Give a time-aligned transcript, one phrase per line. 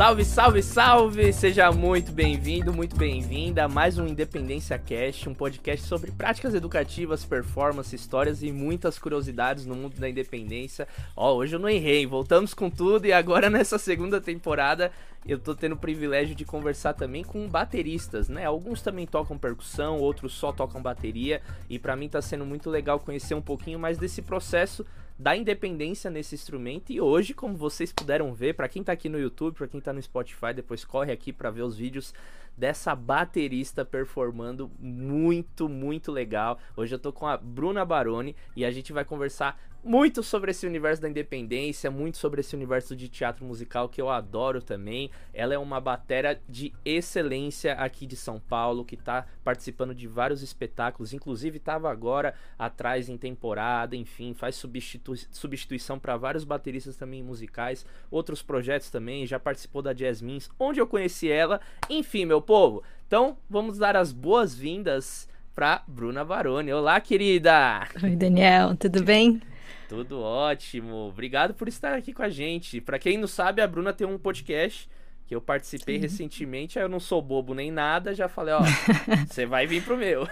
[0.00, 1.30] Salve, salve, salve!
[1.30, 7.26] Seja muito bem-vindo, muito bem-vinda a mais um Independência Cast, um podcast sobre práticas educativas,
[7.26, 10.88] performance, histórias e muitas curiosidades no mundo da independência.
[11.14, 14.90] Ó, hoje eu não errei, voltamos com tudo e agora nessa segunda temporada
[15.26, 18.46] eu tô tendo o privilégio de conversar também com bateristas, né?
[18.46, 22.98] Alguns também tocam percussão, outros só tocam bateria e para mim tá sendo muito legal
[22.98, 24.82] conhecer um pouquinho mais desse processo
[25.20, 26.90] da independência nesse instrumento.
[26.90, 29.92] E hoje, como vocês puderam ver, para quem tá aqui no YouTube, para quem tá
[29.92, 32.14] no Spotify, depois corre aqui para ver os vídeos
[32.56, 36.58] dessa baterista performando muito, muito legal.
[36.76, 40.66] Hoje eu tô com a Bruna Baroni e a gente vai conversar muito sobre esse
[40.66, 45.10] universo da independência, muito sobre esse universo de teatro musical que eu adoro também.
[45.32, 50.42] Ela é uma batera de excelência aqui de São Paulo, que está participando de vários
[50.42, 57.22] espetáculos, inclusive estava agora atrás em temporada, enfim, faz substitu substituição para vários bateristas também
[57.22, 61.60] musicais, outros projetos também, já participou da Jasmines, onde eu conheci ela.
[61.88, 66.72] Enfim, meu povo, então vamos dar as boas-vindas para Bruna Baroni.
[66.72, 67.86] Olá, querida!
[68.02, 69.42] Oi, Daniel, tudo bem?
[69.88, 71.08] Tudo ótimo.
[71.08, 72.80] Obrigado por estar aqui com a gente.
[72.80, 74.88] Para quem não sabe, a Bruna tem um podcast
[75.26, 76.02] que eu participei Sim.
[76.02, 76.78] recentemente.
[76.78, 78.60] Aí eu não sou bobo nem nada, já falei, ó,
[79.28, 80.28] você vai vir pro meu.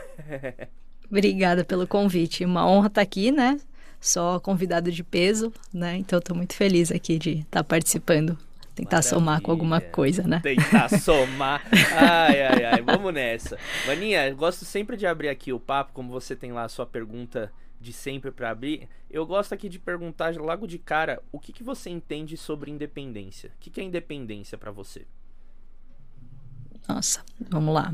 [1.10, 2.44] Obrigada pelo convite.
[2.44, 3.58] Uma honra estar aqui, né?
[4.00, 5.96] Só convidado de peso, né?
[5.96, 8.38] Então estou muito feliz aqui de estar participando.
[8.78, 9.02] Tentar Maravilha.
[9.02, 10.38] somar com alguma coisa, né?
[10.40, 11.66] Tentar somar.
[11.96, 12.82] Ai, ai, ai.
[12.82, 13.58] Vamos nessa.
[13.88, 17.52] Maninha, gosto sempre de abrir aqui o papo, como você tem lá a sua pergunta
[17.80, 21.64] de sempre para abrir, eu gosto aqui de perguntar logo de cara o que, que
[21.64, 23.50] você entende sobre independência.
[23.56, 25.04] O que, que é independência para você?
[26.88, 27.92] Nossa, vamos lá.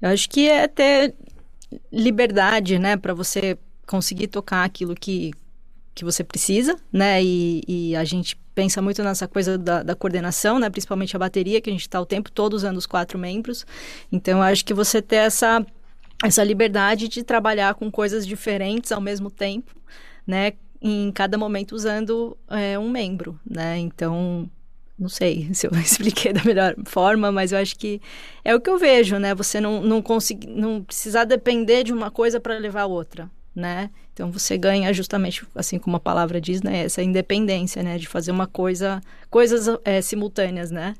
[0.00, 1.14] Eu acho que é ter
[1.92, 5.32] liberdade, né, para você conseguir tocar aquilo que,
[5.92, 10.58] que você precisa, né, e, e a gente pensa muito nessa coisa da, da, coordenação,
[10.58, 13.66] né, principalmente a bateria, que a gente está o tempo todo usando os quatro membros.
[14.12, 15.64] Então, acho que você ter essa
[16.22, 19.74] essa liberdade de trabalhar com coisas diferentes ao mesmo tempo,
[20.26, 20.52] né?
[20.80, 23.78] Em cada momento usando é, um membro, né?
[23.78, 24.48] Então,
[24.98, 28.00] não sei se eu expliquei da melhor forma, mas eu acho que
[28.44, 29.34] é o que eu vejo, né?
[29.34, 33.90] Você não, não conseguir, não precisar depender de uma coisa para levar a outra, né?
[34.12, 36.84] Então você ganha justamente, assim como a palavra diz, né?
[36.84, 37.98] Essa independência, né?
[37.98, 39.00] De fazer uma coisa,
[39.30, 40.94] coisas é, simultâneas, né?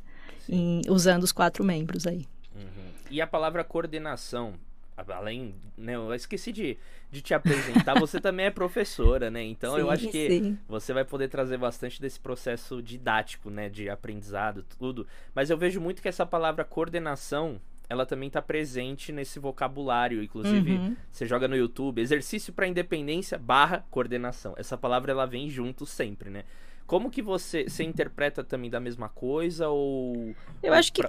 [0.48, 2.26] Em, usando os quatro membros aí.
[2.54, 2.92] Uhum.
[3.10, 4.54] E a palavra coordenação,
[4.96, 6.76] além, né, eu esqueci de,
[7.10, 9.42] de te apresentar, você também é professora, né?
[9.42, 10.58] Então sim, eu acho que sim.
[10.68, 15.06] você vai poder trazer bastante desse processo didático, né, de aprendizado, tudo.
[15.34, 20.72] Mas eu vejo muito que essa palavra coordenação, ela também está presente nesse vocabulário, inclusive
[20.72, 20.96] uhum.
[21.10, 24.54] você joga no YouTube, exercício para independência barra coordenação.
[24.56, 26.44] Essa palavra ela vem junto sempre, né?
[26.86, 31.02] Como que você, você interpreta também da mesma coisa ou Eu acho que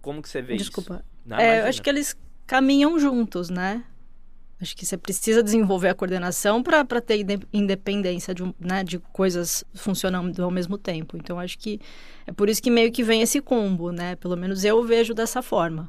[0.00, 0.94] como que você vê Desculpa.
[0.94, 1.04] isso?
[1.24, 1.42] Desculpa.
[1.42, 2.16] É, eu acho que eles
[2.46, 3.84] caminham juntos, né?
[4.60, 10.42] Acho que você precisa desenvolver a coordenação para ter independência de, né, de coisas funcionando
[10.42, 11.16] ao mesmo tempo.
[11.16, 11.80] Então, acho que
[12.26, 14.16] é por isso que meio que vem esse combo, né?
[14.16, 15.88] Pelo menos eu vejo dessa forma,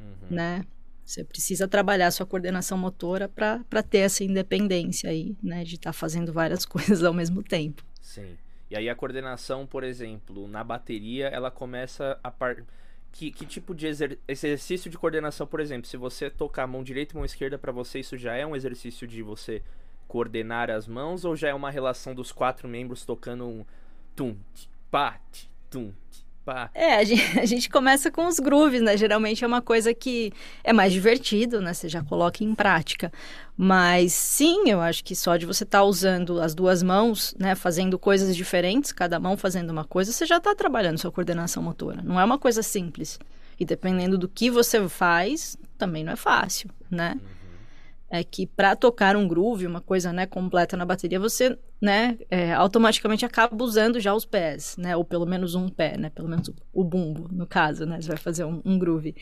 [0.00, 0.36] uhum.
[0.36, 0.64] né?
[1.04, 5.64] Você precisa trabalhar a sua coordenação motora para ter essa independência aí, né?
[5.64, 7.84] De estar tá fazendo várias coisas ao mesmo tempo.
[8.00, 8.36] Sim.
[8.70, 12.64] E aí a coordenação, por exemplo, na bateria, ela começa a partir
[13.12, 16.82] que, que tipo de exer exercício de coordenação, por exemplo, se você tocar a mão
[16.82, 19.62] direita e mão esquerda, para você isso já é um exercício de você
[20.06, 23.64] coordenar as mãos ou já é uma relação dos quatro membros tocando um
[24.14, 24.36] tum,
[24.90, 25.20] pá,
[25.68, 25.92] tum,
[26.44, 26.70] Pá.
[26.74, 28.96] É, a gente, a gente, começa com os grooves, né?
[28.96, 30.32] Geralmente é uma coisa que
[30.64, 31.74] é mais divertido, né?
[31.74, 33.12] Você já coloca em prática.
[33.56, 37.54] Mas sim, eu acho que só de você estar tá usando as duas mãos, né?
[37.54, 42.00] Fazendo coisas diferentes, cada mão fazendo uma coisa, você já está trabalhando sua coordenação motora.
[42.02, 43.18] Não é uma coisa simples.
[43.58, 47.16] E dependendo do que você faz, também não é fácil, né?
[47.20, 47.39] Uhum
[48.10, 52.52] é que para tocar um groove, uma coisa né, completa na bateria, você né, é,
[52.52, 54.94] automaticamente acaba usando já os pés, né?
[54.96, 56.10] Ou pelo menos um pé, né?
[56.10, 58.00] Pelo menos o bumbo, no caso, né?
[58.00, 59.14] Você vai fazer um, um groove.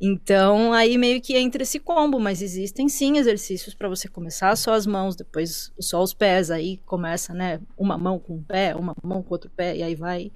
[0.00, 4.74] Então, aí meio que entra esse combo, mas existem sim exercícios para você começar só
[4.74, 7.60] as mãos, depois só os pés, aí começa, né?
[7.76, 10.30] Uma mão com um pé, uma mão com outro pé, e aí vai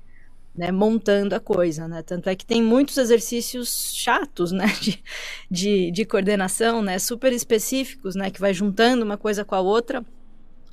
[0.59, 2.03] né, montando a coisa, né?
[2.03, 5.03] Tanto é que tem muitos exercícios chatos, né, de,
[5.49, 10.05] de, de, coordenação, né, super específicos, né, que vai juntando uma coisa com a outra.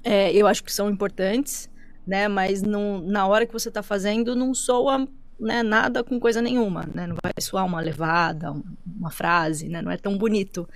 [0.04, 1.70] É, eu acho que são importantes,
[2.06, 5.08] né, mas não, na hora que você está fazendo não soa
[5.40, 7.06] né, nada com coisa nenhuma, né?
[7.06, 8.54] Não vai soar uma levada,
[8.88, 9.82] uma frase, né?
[9.82, 10.68] Não é tão bonito.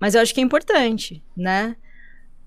[0.00, 1.76] Mas eu acho que é importante, né?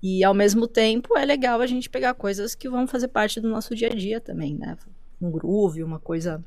[0.02, 3.48] E ao mesmo tempo é legal a gente pegar coisas que vão fazer parte do
[3.48, 4.76] nosso dia a dia também, né?
[5.20, 6.44] Um groove, uma coisa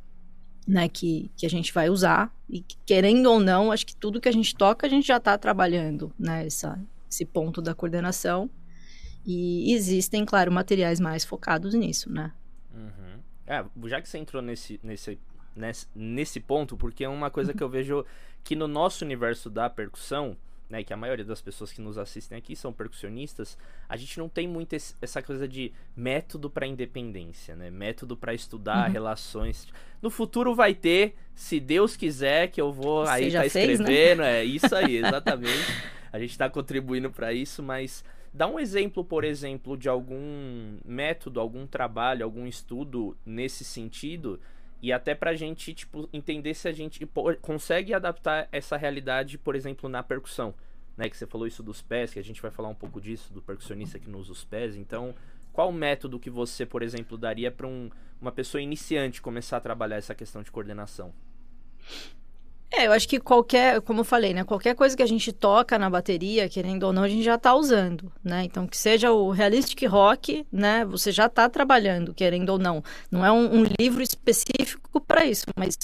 [0.67, 2.33] né, que, que a gente vai usar.
[2.49, 5.37] E querendo ou não, acho que tudo que a gente toca, a gente já está
[5.37, 6.79] trabalhando, né, essa,
[7.09, 8.49] esse ponto da coordenação.
[9.25, 12.33] E existem, claro, materiais mais focados nisso, né?
[12.73, 13.19] Uhum.
[13.47, 15.17] É, já que você entrou nesse, nesse,
[15.55, 18.05] nesse, nesse ponto, porque é uma coisa que eu vejo
[18.43, 20.35] que no nosso universo da percussão,
[20.69, 23.57] né, que a maioria das pessoas que nos assistem aqui são percussionistas,
[23.87, 27.69] a gente não tem muito esse, essa coisa de método para independência, né?
[27.69, 28.93] Método para estudar uhum.
[28.93, 29.67] relações.
[30.01, 33.85] No futuro vai ter, se Deus quiser, que eu vou Você aí tá fez, né?
[33.85, 34.41] escrevendo, né?
[34.41, 35.71] é isso aí, exatamente.
[36.11, 41.39] a gente está contribuindo para isso, mas dá um exemplo, por exemplo, de algum método,
[41.39, 44.39] algum trabalho, algum estudo nesse sentido
[44.83, 47.07] e até pra gente, tipo, entender se a gente
[47.41, 50.53] consegue adaptar essa realidade, por exemplo, na percussão.
[50.97, 53.33] Né, que você falou isso dos pés, que a gente vai falar um pouco disso,
[53.33, 54.75] do percussionista que não usa os pés.
[54.75, 55.15] Então,
[55.53, 57.89] qual método que você, por exemplo, daria para um,
[58.19, 61.13] uma pessoa iniciante começar a trabalhar essa questão de coordenação?
[62.75, 64.43] É, eu acho que qualquer, como eu falei, né?
[64.43, 67.53] Qualquer coisa que a gente toca na bateria, querendo ou não, a gente já está
[67.53, 68.45] usando, né?
[68.45, 70.83] Então, que seja o realistic rock, né?
[70.85, 72.83] Você já está trabalhando, querendo ou não.
[73.11, 75.77] Não é um, um livro específico para isso, mas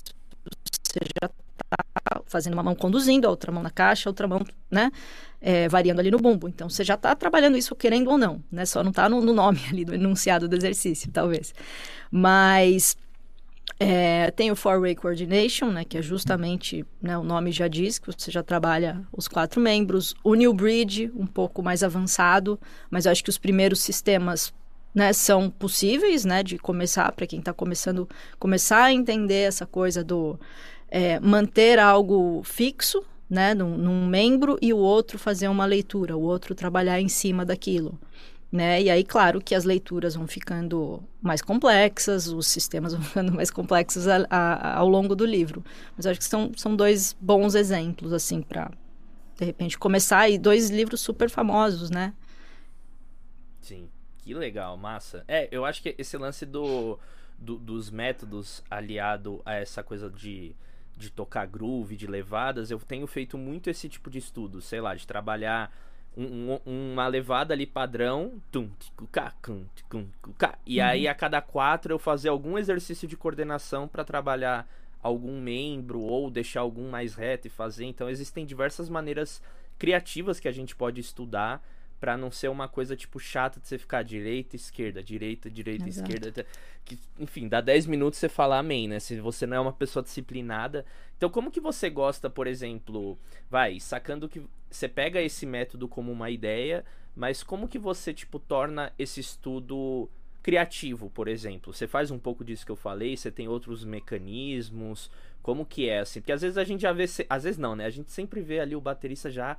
[0.82, 4.44] você já está fazendo uma mão conduzindo, a outra mão na caixa, a outra mão,
[4.72, 4.92] né?
[5.40, 6.48] É, variando ali no bumbo.
[6.48, 8.66] Então, você já está trabalhando isso querendo ou não, né?
[8.66, 11.54] Só não está no, no nome ali do enunciado do exercício, talvez.
[12.10, 12.98] Mas
[13.80, 18.08] é, tem o Four-Way Coordination, né, que é justamente, né, o nome já diz que
[18.08, 20.14] você já trabalha os quatro membros.
[20.22, 22.60] O New Bridge, um pouco mais avançado,
[22.92, 24.54] mas eu acho que os primeiros sistemas
[24.94, 30.04] né, são possíveis né, de começar, para quem está começando, começar a entender essa coisa
[30.04, 30.38] do
[30.92, 36.22] é, manter algo fixo né, num, num membro e o outro fazer uma leitura, o
[36.22, 37.98] outro trabalhar em cima daquilo
[38.52, 38.82] né?
[38.82, 43.52] E aí, claro que as leituras vão ficando mais complexas, os sistemas vão ficando mais
[43.52, 45.64] complexos a, a, ao longo do livro.
[45.96, 48.72] Mas acho que são, são dois bons exemplos, assim, para,
[49.38, 50.30] de repente, começar.
[50.30, 52.14] E dois livros super famosos, né?
[53.62, 53.88] Sim,
[54.18, 55.24] que legal, massa.
[55.28, 56.98] É, eu acho que esse lance do,
[57.38, 60.56] do dos métodos aliado a essa coisa de
[61.00, 64.94] de tocar groove, de levadas, eu tenho feito muito esse tipo de estudo, sei lá,
[64.94, 65.74] de trabalhar
[66.20, 68.42] um, uma levada ali padrão.
[70.66, 70.86] E uhum.
[70.86, 74.68] aí a cada quatro eu fazer algum exercício de coordenação para trabalhar
[75.02, 77.86] algum membro ou deixar algum mais reto e fazer.
[77.86, 79.42] Então existem diversas maneiras
[79.78, 81.64] criativas que a gente pode estudar
[82.00, 86.12] para não ser uma coisa tipo chata de você ficar direita, esquerda, direita, direita, Exato.
[86.12, 86.46] esquerda.
[86.86, 89.00] Que, enfim, dá 10 minutos você fala amém, né?
[89.00, 90.86] Se você não é uma pessoa disciplinada.
[91.18, 93.18] Então, como que você gosta, por exemplo,
[93.50, 96.86] vai, sacando que você pega esse método como uma ideia,
[97.16, 100.10] mas como que você, tipo, torna esse estudo
[100.42, 101.74] criativo, por exemplo?
[101.74, 105.12] Você faz um pouco disso que eu falei, você tem outros mecanismos,
[105.42, 106.22] como que é assim?
[106.22, 107.86] Porque às vezes a gente já vê, às vezes não, né?
[107.86, 109.58] A gente sempre vê ali o baterista já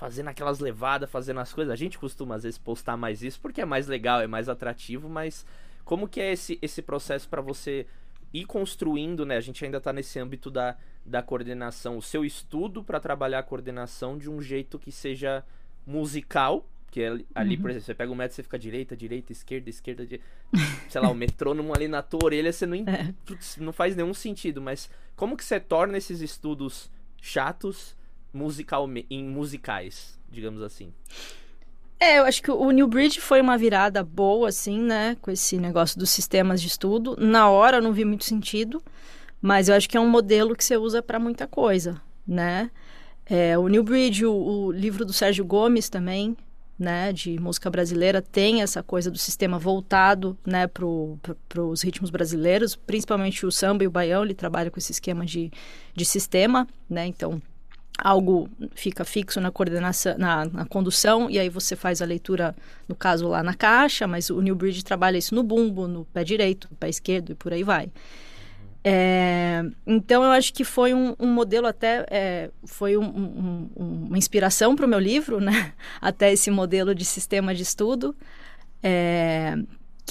[0.00, 1.70] fazendo aquelas levadas, fazendo as coisas.
[1.70, 5.10] A gente costuma às vezes postar mais isso porque é mais legal, é mais atrativo,
[5.10, 5.44] mas
[5.84, 7.86] como que é esse, esse processo para você
[8.32, 9.36] ir construindo, né?
[9.36, 10.74] A gente ainda tá nesse âmbito da,
[11.04, 15.44] da coordenação, o seu estudo para trabalhar a coordenação de um jeito que seja
[15.86, 17.60] musical, que é ali, uhum.
[17.60, 20.24] por exemplo, você pega o metro, você fica direita, direita, esquerda, esquerda, direita.
[20.88, 23.14] sei lá, o metrônomo ali na tua orelha, você não, é.
[23.58, 26.90] não faz nenhum sentido, mas como que você torna esses estudos
[27.20, 27.94] chatos
[28.32, 30.92] musical, em musicais, digamos assim.
[32.02, 35.18] É, eu acho que o New Bridge foi uma virada boa, assim, né?
[35.20, 37.14] Com esse negócio dos sistemas de estudo.
[37.18, 38.82] Na hora eu não vi muito sentido,
[39.40, 42.70] mas eu acho que é um modelo que você usa para muita coisa, né?
[43.26, 46.34] É, o New Bridge, o, o, livro do Sérgio Gomes também,
[46.78, 47.12] né?
[47.12, 50.66] De música brasileira, tem essa coisa do sistema voltado, né?
[50.66, 50.86] Para
[51.50, 55.26] pro, os ritmos brasileiros, principalmente o samba e o baião, ele trabalha com esse esquema
[55.26, 55.52] de,
[55.94, 57.06] de sistema, né?
[57.06, 57.42] Então,
[57.98, 62.56] algo fica fixo na coordenação, na, na, condução, e aí você faz a leitura,
[62.88, 66.24] no caso lá na caixa, mas o New Bridge trabalha isso no bumbo, no pé
[66.24, 67.90] direito, no pé esquerdo e por aí vai.
[68.82, 73.70] É, então eu acho que foi um, um modelo até é, foi um, um,
[74.06, 75.74] uma inspiração para o meu livro, né?
[76.00, 78.16] Até esse modelo de sistema de estudo.
[78.82, 79.54] É,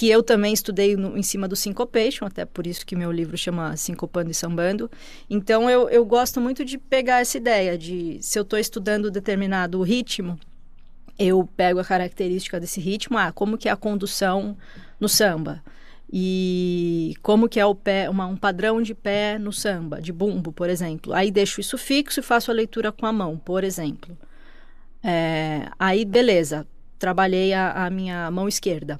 [0.00, 3.36] que eu também estudei no, em cima do Syncopation, até por isso que meu livro
[3.36, 4.90] chama Sincopando e Sambando.
[5.28, 9.82] Então, eu, eu gosto muito de pegar essa ideia de, se eu estou estudando determinado
[9.82, 10.40] ritmo,
[11.18, 14.56] eu pego a característica desse ritmo, ah, como que é a condução
[14.98, 15.62] no samba,
[16.10, 20.50] e como que é o pé, uma, um padrão de pé no samba, de bumbo,
[20.50, 21.12] por exemplo.
[21.12, 24.16] Aí deixo isso fixo e faço a leitura com a mão, por exemplo.
[25.04, 26.66] É, aí, beleza,
[26.98, 28.98] trabalhei a, a minha mão esquerda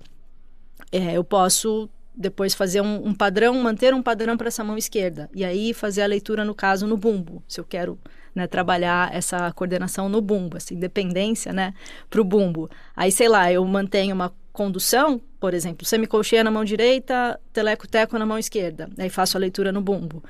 [0.92, 5.30] é, eu posso depois fazer um, um padrão, manter um padrão para essa mão esquerda.
[5.34, 7.98] E aí fazer a leitura, no caso, no bumbo, se eu quero
[8.34, 11.72] né, trabalhar essa coordenação no bumbo, essa independência, né,
[12.08, 12.68] para o bumbo.
[12.94, 18.26] Aí, sei lá, eu mantenho uma condução, por exemplo, semicolcheia na mão direita, teleco-teco na
[18.26, 18.90] mão esquerda.
[18.98, 20.22] Aí faço a leitura no bumbo.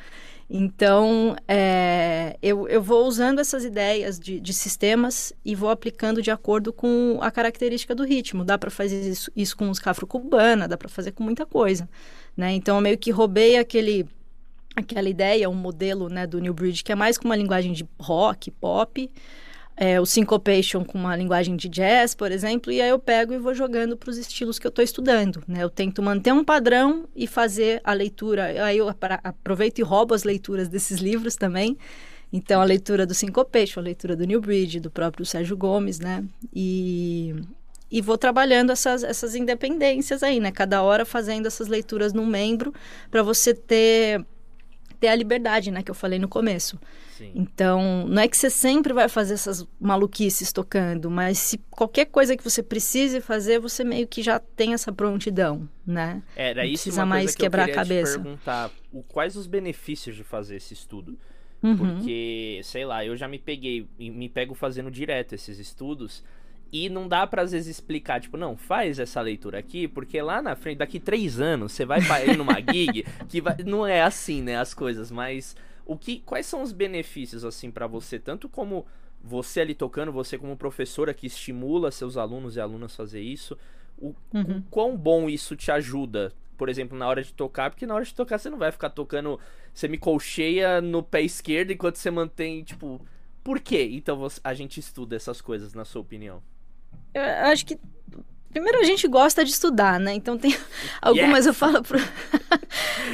[0.53, 6.33] Então, é, eu, eu vou usando essas ideias de, de, sistemas e vou aplicando de
[6.33, 8.45] acordo com a característica do ritmo.
[8.45, 11.89] Dá para fazer isso, isso com música afro-cubana, dá para fazer com muita coisa.
[12.37, 12.51] Né?
[12.51, 14.05] Então, eu meio que roubei aquele,
[14.75, 17.89] aquela ideia, um modelo né, do New Bridge, que é mais com uma linguagem de
[18.01, 19.09] rock, pop,
[19.83, 23.39] é, o syncopation com uma linguagem de jazz, por exemplo, e aí eu pego e
[23.39, 25.43] vou jogando para os estilos que eu estou estudando.
[25.49, 25.63] Né?
[25.63, 28.63] Eu tento manter um padrão e fazer a leitura.
[28.63, 28.95] Aí eu
[29.25, 31.79] aproveito e roubo as leituras desses livros também.
[32.31, 36.23] Então, a leitura do syncopation, a leitura do New Bridge, do próprio Sérgio Gomes, né?
[36.55, 37.35] E,
[37.91, 40.53] e vou trabalhando essas, essas independências aí, né?
[40.53, 42.75] Cada hora fazendo essas leituras num membro
[43.11, 44.27] para você ter
[45.01, 46.79] ter a liberdade, né, que eu falei no começo.
[47.17, 47.33] Sim.
[47.35, 52.37] Então, não é que você sempre vai fazer essas maluquices tocando, mas se qualquer coisa
[52.37, 56.23] que você precise fazer, você meio que já tem essa prontidão, né?
[56.37, 58.19] Era isso precisa mais que quebrar a cabeça.
[58.19, 61.19] Te perguntar, o, quais os benefícios de fazer esse estudo?
[61.63, 61.77] Uhum.
[61.77, 66.23] Porque, sei lá, eu já me peguei, me pego fazendo direto esses estudos.
[66.73, 70.41] E não dá pra às vezes explicar, tipo, não, faz essa leitura aqui, porque lá
[70.41, 73.57] na frente, daqui três anos, você vai ir numa gig que vai...
[73.67, 77.87] não é assim, né, as coisas, mas o que, quais são os benefícios, assim, para
[77.87, 78.87] você, tanto como
[79.23, 83.59] você ali tocando, você como professora que estimula seus alunos e alunas a fazer isso,
[83.99, 84.59] o, uhum.
[84.59, 88.05] o quão bom isso te ajuda, por exemplo, na hora de tocar, porque na hora
[88.05, 89.39] de tocar você não vai ficar tocando
[89.75, 93.01] semicolcheia no pé esquerdo enquanto você mantém, tipo,
[93.43, 96.43] por que então a gente estuda essas coisas, na sua opinião?
[97.15, 97.79] Eu acho que
[98.51, 100.13] Primeiro a gente gosta de estudar, né?
[100.13, 100.57] Então tem
[101.01, 101.47] algumas yes!
[101.47, 102.01] eu falo pro...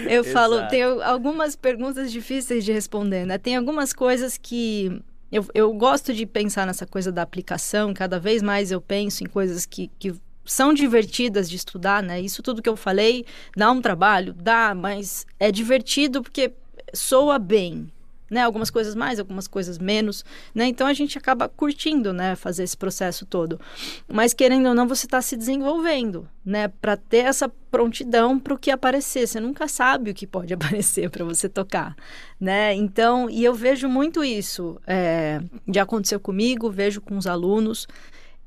[0.09, 3.37] eu falo, tem algumas perguntas difíceis de responder, né?
[3.37, 8.43] Tem algumas coisas que eu, eu gosto de pensar nessa coisa da aplicação, cada vez
[8.43, 12.19] mais eu penso em coisas que, que são divertidas de estudar, né?
[12.19, 16.53] Isso tudo que eu falei dá um trabalho, dá, mas é divertido porque
[16.95, 17.93] soa bem,
[18.30, 18.42] né?
[18.42, 20.66] Algumas coisas mais, algumas coisas menos, né?
[20.66, 22.35] Então a gente acaba curtindo, né?
[22.35, 23.61] Fazer esse processo todo.
[24.09, 26.68] Mas querendo ou não, você está se desenvolvendo, né?
[26.68, 29.26] Para ter essa prontidão para o que aparecer.
[29.26, 31.95] Você nunca sabe o que pode aparecer para você tocar,
[32.40, 32.75] né?
[32.75, 34.80] Então, e eu vejo muito isso.
[34.87, 35.40] É,
[35.73, 37.87] já aconteceu comigo, vejo com os alunos.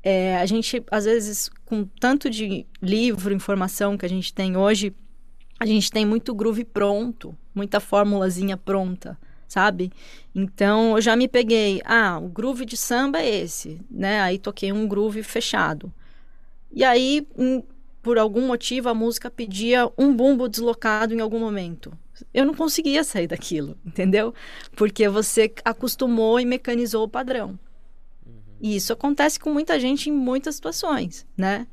[0.02, 4.94] É, a gente, às vezes, com tanto de livro, informação que a gente tem hoje,
[5.58, 9.18] a gente tem muito groove pronto, muita formulazinha pronta
[9.50, 9.90] sabe?
[10.32, 14.20] Então eu já me peguei, ah, o groove de samba é esse, né?
[14.20, 15.92] Aí toquei um groove fechado.
[16.72, 17.64] E aí, em,
[18.00, 21.92] por algum motivo, a música pedia um bumbo deslocado em algum momento.
[22.32, 24.32] Eu não conseguia sair daquilo, entendeu?
[24.76, 27.58] Porque você acostumou e mecanizou o padrão.
[28.24, 28.34] Uhum.
[28.60, 31.66] E isso acontece com muita gente em muitas situações, né?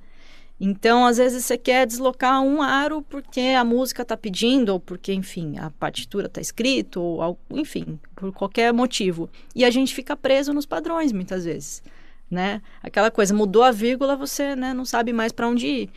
[0.60, 5.14] Então, às vezes você quer deslocar um aro porque a música está pedindo, ou porque,
[5.14, 9.30] enfim, a partitura está escrito, ou enfim, por qualquer motivo.
[9.56, 11.84] E a gente fica preso nos padrões muitas vezes,
[12.30, 12.62] né?
[12.82, 15.90] Aquela coisa, mudou a vírgula, você né, não sabe mais para onde ir.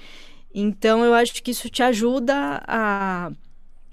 [0.55, 3.31] Então, eu acho que isso te ajuda a,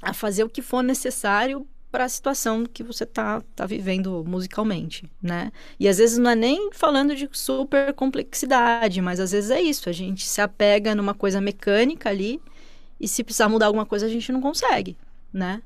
[0.02, 5.10] a fazer o que for necessário para a situação que você tá, tá vivendo musicalmente,
[5.22, 5.52] né?
[5.80, 9.90] E às vezes não é nem falando de super complexidade, mas às vezes é isso,
[9.90, 12.42] a gente se apega numa coisa mecânica ali
[13.00, 14.98] e se precisar mudar alguma coisa a gente não consegue,
[15.32, 15.62] né?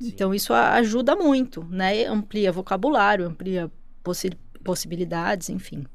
[0.00, 0.08] Sim.
[0.08, 2.04] Então isso ajuda muito, né?
[2.04, 3.70] Amplia vocabulário, amplia
[4.02, 4.30] possi
[4.62, 5.86] possibilidades, enfim.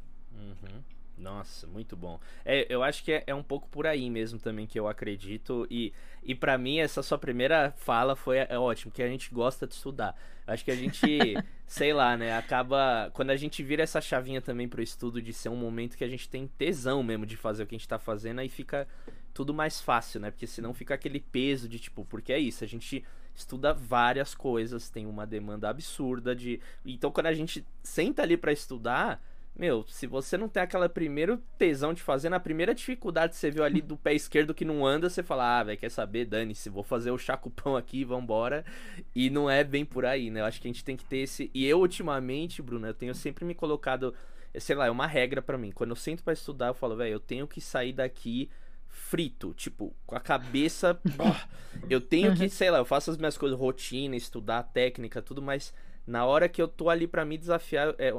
[1.18, 2.20] Nossa, muito bom.
[2.44, 5.68] É, eu acho que é, é, um pouco por aí mesmo também que eu acredito.
[5.70, 5.94] E,
[6.24, 9.76] e para mim, essa sua primeira fala foi é ótimo, que a gente gosta de
[9.76, 10.18] estudar.
[10.46, 11.06] Eu acho que a gente,
[11.68, 13.12] sei lá, né, acaba.
[13.14, 16.10] Quando a gente vira essa chavinha também pro estudo de ser um momento que a
[16.10, 18.88] gente tem tesão mesmo de fazer o que a gente tá fazendo, aí fica
[19.34, 20.32] tudo mais fácil, né?
[20.32, 23.04] Porque senão fica aquele peso de tipo, porque é isso, a gente
[23.36, 26.60] estuda várias coisas, tem uma demanda absurda de.
[26.86, 29.22] Então quando a gente senta ali para estudar
[29.56, 33.52] meu, se você não tem aquela primeira tesão de fazer, na primeira dificuldade que você
[33.52, 36.70] viu ali do pé esquerdo que não anda, você fala, ah, velho, quer saber, dane-se,
[36.70, 38.66] vou fazer o chacupão aqui, vambora.
[39.14, 40.42] E não é bem por aí, né?
[40.42, 41.52] Eu acho que a gente tem que ter esse.
[41.54, 44.16] E eu, ultimamente, Bruno, eu tenho sempre me colocado,
[44.60, 45.72] sei lá, é uma regra para mim.
[45.72, 48.50] Quando eu sento para estudar, eu falo, velho, eu tenho que sair daqui
[48.88, 51.00] frito, tipo, com a cabeça.
[51.88, 52.50] eu tenho que, uhum.
[52.50, 55.72] sei lá, eu faço as minhas coisas, rotina, estudar técnica, tudo, mas
[56.08, 58.12] na hora que eu tô ali para me desafiar, é,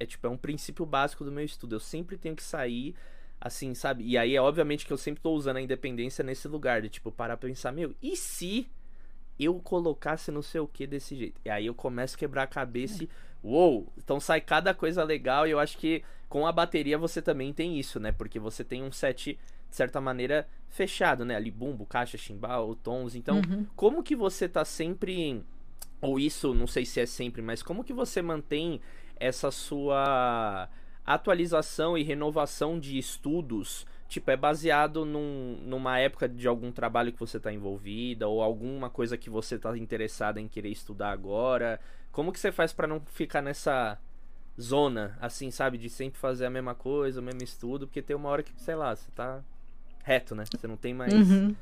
[0.00, 1.76] é tipo, é um princípio básico do meu estudo.
[1.76, 2.94] Eu sempre tenho que sair
[3.40, 4.04] Assim, sabe?
[4.04, 7.12] E aí é obviamente que eu sempre tô usando a independência nesse lugar, de tipo,
[7.12, 8.68] parar pra pensar, meu, e se
[9.38, 11.40] eu colocasse não sei o que desse jeito?
[11.44, 13.08] E aí eu começo a quebrar a cabeça e.
[13.40, 13.92] Uou!
[13.96, 17.78] Então sai cada coisa legal e eu acho que com a bateria você também tem
[17.78, 18.10] isso, né?
[18.10, 19.38] Porque você tem um set,
[19.70, 21.36] de certa maneira, fechado, né?
[21.36, 23.14] Ali, bumbo, caixa, chimbal, tons.
[23.14, 23.64] Então, Uhum.
[23.76, 25.44] como que você tá sempre.
[26.00, 28.80] Ou isso, não sei se é sempre, mas como que você mantém
[29.20, 30.68] essa sua
[31.04, 33.86] atualização e renovação de estudos?
[34.08, 38.88] Tipo, é baseado num, numa época de algum trabalho que você tá envolvida ou alguma
[38.88, 41.78] coisa que você tá interessada em querer estudar agora?
[42.10, 43.98] Como que você faz pra não ficar nessa
[44.60, 45.78] zona, assim, sabe?
[45.78, 48.74] De sempre fazer a mesma coisa, o mesmo estudo, porque tem uma hora que, sei
[48.74, 49.42] lá, você tá
[50.02, 50.44] reto, né?
[50.50, 51.12] Você não tem mais.
[51.12, 51.54] Uhum.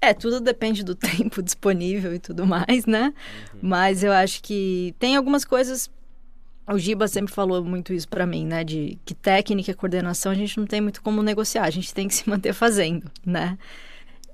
[0.00, 3.14] É, tudo depende do tempo disponível e tudo mais, né?
[3.54, 3.60] Uhum.
[3.62, 5.90] Mas eu acho que tem algumas coisas.
[6.68, 8.62] O Giba sempre falou muito isso pra mim, né?
[8.62, 12.06] De que técnica e coordenação a gente não tem muito como negociar, a gente tem
[12.06, 13.58] que se manter fazendo, né?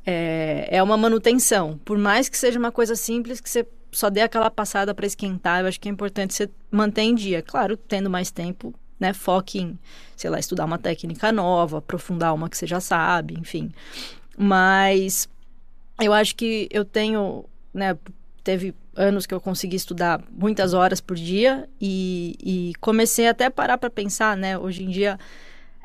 [0.04, 1.78] É, é uma manutenção.
[1.84, 5.60] Por mais que seja uma coisa simples, que você só dê aquela passada pra esquentar,
[5.60, 7.40] eu acho que é importante você manter em dia.
[7.40, 9.12] Claro, tendo mais tempo, né?
[9.12, 9.78] Foque em,
[10.16, 13.72] sei lá, estudar uma técnica nova, aprofundar uma que você já sabe, enfim.
[14.36, 15.28] Mas
[16.02, 17.96] eu acho que eu tenho, né?
[18.44, 23.50] Teve anos que eu consegui estudar muitas horas por dia e, e comecei até a
[23.50, 24.58] parar para pensar, né?
[24.58, 25.18] Hoje em dia,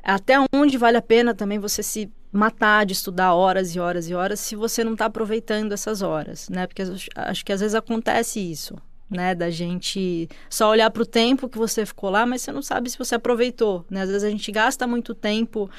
[0.03, 4.13] até onde vale a pena também você se matar de estudar horas e horas e
[4.13, 6.67] horas se você não está aproveitando essas horas, né?
[6.67, 6.83] Porque
[7.15, 8.75] acho que às vezes acontece isso,
[9.09, 9.33] né?
[9.33, 12.89] Da gente só olhar para o tempo que você ficou lá, mas você não sabe
[12.89, 14.01] se você aproveitou, né?
[14.01, 15.69] Às vezes a gente gasta muito tempo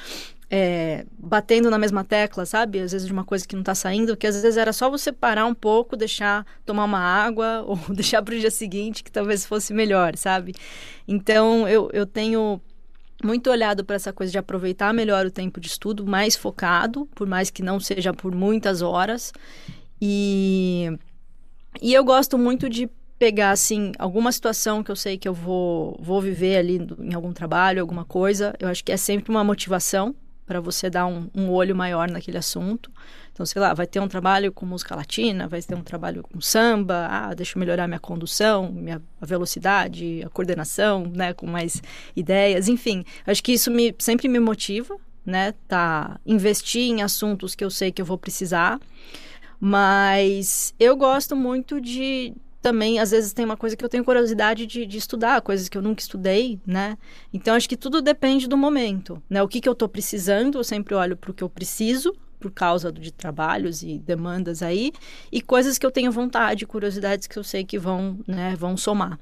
[0.53, 2.81] é, batendo na mesma tecla, sabe?
[2.81, 5.09] Às vezes de uma coisa que não tá saindo, que às vezes era só você
[5.09, 9.45] parar um pouco, deixar tomar uma água ou deixar para o dia seguinte, que talvez
[9.45, 10.53] fosse melhor, sabe?
[11.07, 12.59] Então eu, eu tenho
[13.23, 17.25] muito olhado para essa coisa de aproveitar melhor o tempo de estudo, mais focado, por
[17.25, 19.31] mais que não seja por muitas horas.
[20.01, 20.91] E,
[21.81, 25.95] e eu gosto muito de pegar assim alguma situação que eu sei que eu vou
[26.01, 28.53] vou viver ali em algum trabalho, alguma coisa.
[28.59, 30.13] Eu acho que é sempre uma motivação
[30.45, 32.91] para você dar um, um, olho maior naquele assunto.
[33.31, 36.41] Então, sei lá, vai ter um trabalho com música latina, vai ter um trabalho com
[36.41, 41.81] samba, ah, deixa eu melhorar minha condução, minha velocidade, a coordenação, né, com mais
[42.15, 43.05] ideias, enfim.
[43.25, 47.91] Acho que isso me, sempre me motiva, né, tá, investir em assuntos que eu sei
[47.91, 48.79] que eu vou precisar,
[49.59, 54.67] mas eu gosto muito de, também, às vezes, tem uma coisa que eu tenho curiosidade
[54.67, 56.97] de, de, estudar, coisas que eu nunca estudei, né?
[57.33, 59.41] Então, acho que tudo depende do momento, né?
[59.41, 62.51] O que, que eu estou precisando, eu sempre olho para o que eu preciso, por
[62.51, 64.91] causa de trabalhos e demandas aí,
[65.31, 69.19] e coisas que eu tenho vontade, curiosidades que eu sei que vão, né, vão somar.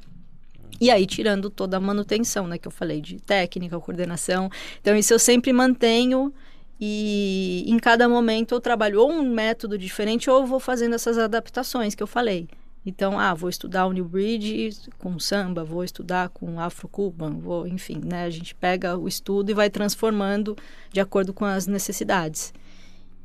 [0.82, 4.50] E aí, tirando toda a manutenção, né, que eu falei de técnica, coordenação.
[4.82, 6.34] Então, isso eu sempre mantenho
[6.80, 11.18] e em cada momento eu trabalho ou um método diferente ou eu vou fazendo essas
[11.18, 12.48] adaptações que eu falei.
[12.86, 18.02] Então, ah, vou estudar o New Bridge com samba, vou estudar com afro-cuban, vou, enfim,
[18.04, 18.24] né?
[18.24, 20.58] A gente pega o estudo e vai transformando
[20.92, 22.54] de acordo com as necessidades.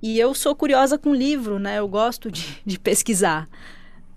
[0.03, 1.79] E eu sou curiosa com livro, né?
[1.79, 3.49] Eu gosto de, de pesquisar,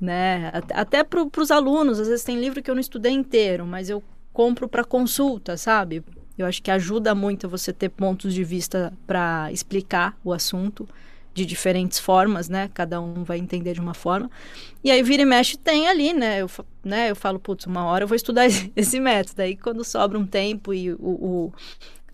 [0.01, 0.51] né?
[0.73, 4.03] Até para os alunos, às vezes tem livro que eu não estudei inteiro, mas eu
[4.33, 6.03] compro para consulta, sabe?
[6.37, 10.87] Eu acho que ajuda muito você ter pontos de vista para explicar o assunto
[11.37, 12.67] de diferentes formas, né?
[12.73, 14.27] Cada um vai entender de uma forma.
[14.83, 16.41] E aí vira e mexe tem ali, né?
[16.41, 16.49] Eu,
[16.83, 17.11] né?
[17.11, 19.43] eu falo, putz, uma hora eu vou estudar esse, método.
[19.43, 21.53] Aí quando sobra um tempo e o, o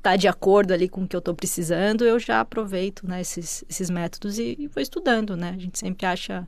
[0.02, 3.64] tá de acordo ali com o que eu estou precisando, eu já aproveito né, esses,
[3.70, 5.54] esses métodos e, e, vou estudando, né?
[5.56, 6.46] A gente sempre acha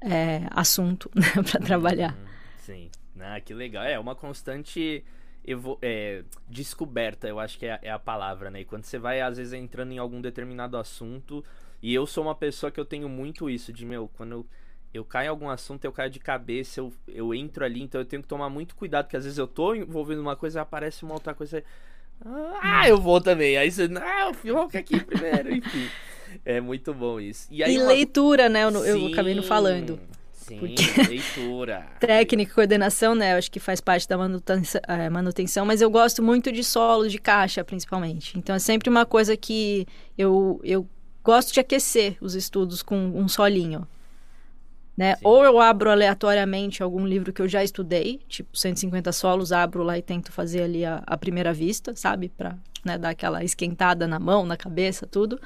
[0.00, 2.18] é, assunto né, para trabalhar.
[2.58, 3.84] Sim, ah, que legal.
[3.84, 5.04] É uma constante
[5.46, 8.62] evo é, descoberta, eu acho que é, é, a palavra, né?
[8.62, 11.44] E quando você vai, às vezes, entrando em algum determinado assunto,
[11.82, 14.46] e eu sou uma pessoa que eu tenho muito isso, de, meu, quando eu,
[14.94, 18.04] eu caio em algum assunto, eu caio de cabeça, eu, eu entro ali, então eu
[18.04, 21.04] tenho que tomar muito cuidado, porque às vezes eu tô envolvendo uma coisa e aparece
[21.04, 21.64] uma outra coisa.
[22.24, 23.56] Ah, eu vou também.
[23.56, 25.88] Aí você, não, foca aqui primeiro, enfim.
[26.44, 27.48] É muito bom isso.
[27.50, 27.88] E, aí, e uma...
[27.88, 28.64] leitura, né?
[28.64, 29.12] Eu, eu Sim.
[29.12, 29.98] acabei não falando.
[30.32, 30.82] Sim, Porque...
[31.08, 31.86] leitura.
[32.00, 33.32] Técnica e coordenação, né?
[33.34, 37.10] Eu acho que faz parte da manutenção, é, manutenção, mas eu gosto muito de solos
[37.10, 38.38] de caixa, principalmente.
[38.38, 40.86] Então é sempre uma coisa que eu, eu
[41.22, 43.86] gosto de aquecer os estudos com um solinho.
[44.96, 45.16] Né?
[45.22, 49.96] Ou eu abro aleatoriamente algum livro que eu já estudei, tipo 150 solos, abro lá
[49.96, 52.28] e tento fazer ali a, a primeira vista, sabe?
[52.28, 55.40] Pra né, dar aquela esquentada na mão, na cabeça, tudo.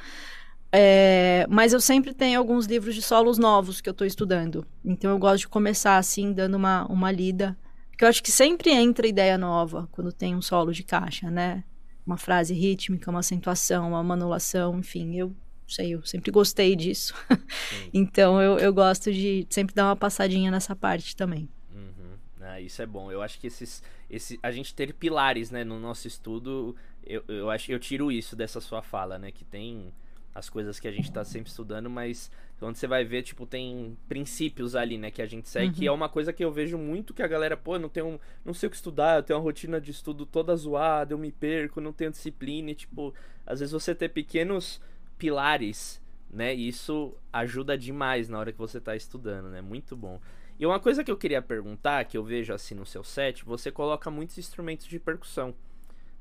[0.72, 4.66] É, mas eu sempre tenho alguns livros de solos novos que eu estou estudando.
[4.84, 7.56] Então eu gosto de começar assim, dando uma, uma lida.
[7.90, 11.62] Porque eu acho que sempre entra ideia nova quando tem um solo de caixa, né?
[12.06, 15.34] uma frase rítmica, uma acentuação, uma manulação, enfim, eu
[15.66, 17.14] sei, eu sempre gostei disso.
[17.92, 21.48] então eu, eu gosto de sempre dar uma passadinha nessa parte também.
[21.74, 22.16] Uhum.
[22.40, 23.10] Ah, isso é bom.
[23.10, 27.50] Eu acho que esses, esse, a gente ter pilares, né, no nosso estudo, eu, eu
[27.50, 29.92] acho, eu tiro isso dessa sua fala, né, que tem
[30.36, 33.96] as coisas que a gente está sempre estudando, mas quando você vai ver, tipo, tem
[34.06, 35.72] princípios ali, né, que a gente segue, uhum.
[35.72, 38.52] que é uma coisa que eu vejo muito que a galera, pô, não tenho, não
[38.52, 41.80] sei o que estudar, eu tenho uma rotina de estudo toda zoada, eu me perco,
[41.80, 43.14] não tenho disciplina, e, tipo,
[43.46, 44.80] às vezes você ter pequenos
[45.18, 46.00] pilares,
[46.30, 50.20] né, isso ajuda demais na hora que você está estudando, né, muito bom.
[50.58, 53.70] E uma coisa que eu queria perguntar, que eu vejo assim no seu set, você
[53.70, 55.54] coloca muitos instrumentos de percussão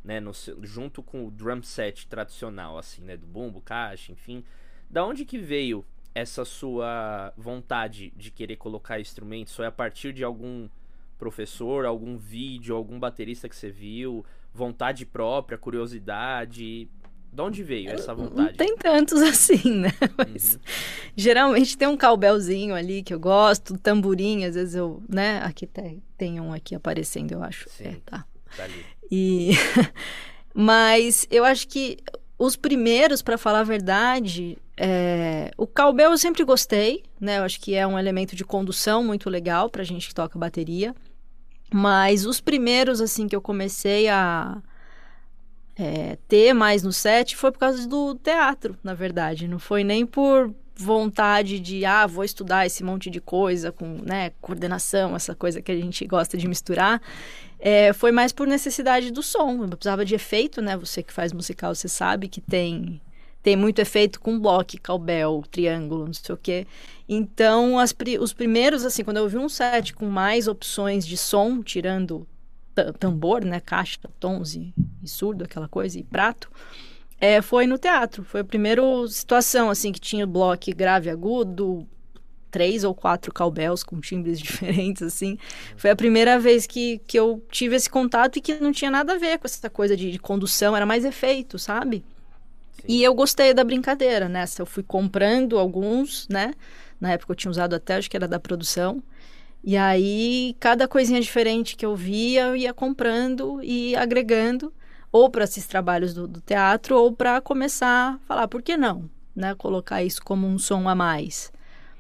[0.06, 0.32] né, no,
[0.62, 4.44] junto com o drum set tradicional, assim, né, do bumbo, caixa, enfim.
[4.90, 9.56] Da onde que veio essa sua vontade de querer colocar instrumentos?
[9.56, 10.70] Foi a partir de algum
[11.18, 14.24] professor, algum vídeo, algum baterista que você viu?
[14.54, 16.88] Vontade própria, curiosidade?
[17.36, 18.38] De onde veio essa vontade?
[18.38, 19.92] Não tem tantos assim, né?
[20.18, 20.60] Mas uhum.
[21.18, 25.42] geralmente tem um calbelzinho ali que eu gosto, tamborim, às vezes eu, né?
[25.44, 27.70] Aqui tem, tem um aqui aparecendo, eu acho.
[27.70, 28.26] Sim, é, tá.
[28.56, 28.86] tá ali.
[29.12, 29.52] E
[30.56, 31.98] mas eu acho que
[32.40, 35.52] os primeiros, para falar a verdade, é...
[35.58, 37.40] o cowbell eu sempre gostei, né?
[37.40, 40.96] Eu acho que é um elemento de condução muito legal pra gente que toca bateria.
[41.74, 44.62] Mas os primeiros, assim, que eu comecei a
[45.78, 49.48] é, ter mais no set foi por causa do teatro, na verdade.
[49.48, 54.32] Não foi nem por vontade de, ah, vou estudar esse monte de coisa com, né,
[54.42, 57.02] coordenação, essa coisa que a gente gosta de misturar.
[57.60, 59.64] É, foi mais por necessidade do som.
[59.64, 60.76] Eu precisava de efeito, né?
[60.78, 63.02] Você que faz musical, você sabe que tem
[63.42, 66.66] tem muito efeito com bloco, cowbell, triângulo, não sei o quê.
[67.08, 71.62] Então, as, os primeiros, assim, quando eu vi um set com mais opções de som,
[71.62, 72.28] tirando
[73.00, 76.50] tambor, né, caixa, tons e, e surdo, aquela coisa, e prato,
[77.20, 78.24] é, foi no teatro.
[78.24, 81.88] Foi a primeira situação, assim, que tinha bloco grave agudo,
[82.52, 85.38] três ou quatro cowbells com timbres diferentes, assim.
[85.76, 89.14] Foi a primeira vez que, que eu tive esse contato e que não tinha nada
[89.14, 92.04] a ver com essa coisa de, de condução, era mais efeito, sabe?
[92.74, 92.84] Sim.
[92.88, 94.62] E eu gostei da brincadeira, nessa.
[94.62, 96.54] Eu fui comprando alguns, né?
[97.00, 99.04] Na época eu tinha usado até, acho que era da produção.
[99.68, 104.72] E aí, cada coisinha diferente que eu via, eu ia comprando e agregando
[105.12, 109.10] ou para esses trabalhos do, do teatro, ou para começar a falar, por que não?
[109.36, 109.56] Né?
[109.56, 111.52] Colocar isso como um som a mais.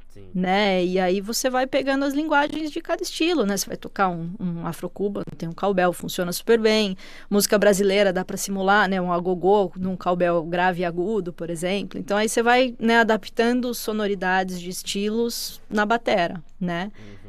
[0.09, 0.29] Sim.
[0.33, 0.85] Né?
[0.85, 3.57] E aí você vai pegando as linguagens de cada estilo, né?
[3.57, 6.95] Você vai tocar um, um afrocuba, tem um cowbell, funciona super bem.
[7.29, 9.01] Música brasileira dá para simular, né?
[9.01, 11.99] Um agogô num cowbell grave e agudo, por exemplo.
[11.99, 16.91] Então aí você vai né, adaptando sonoridades de estilos na batera, né?
[16.97, 17.24] Uhum.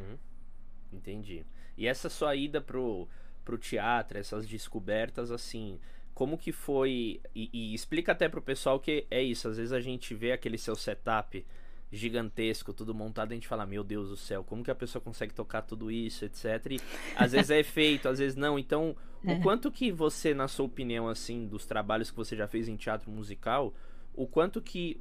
[1.07, 1.45] Entendi.
[1.77, 3.09] E essa sua ida pro
[3.47, 5.79] pro teatro, essas descobertas, assim,
[6.13, 7.21] como que foi.
[7.35, 10.59] E, e, explica até pro pessoal que é isso, às vezes a gente vê aquele
[10.59, 11.47] seu setup
[11.93, 15.33] gigantesco, tudo montado, a gente fala, meu Deus do céu, como que a pessoa consegue
[15.33, 16.73] tocar tudo isso, etc.
[16.73, 16.81] E
[17.15, 18.59] às vezes é efeito, às vezes não.
[18.59, 19.33] Então, é.
[19.33, 22.77] o quanto que você, na sua opinião, assim, dos trabalhos que você já fez em
[22.77, 23.73] teatro musical,
[24.13, 25.01] o quanto que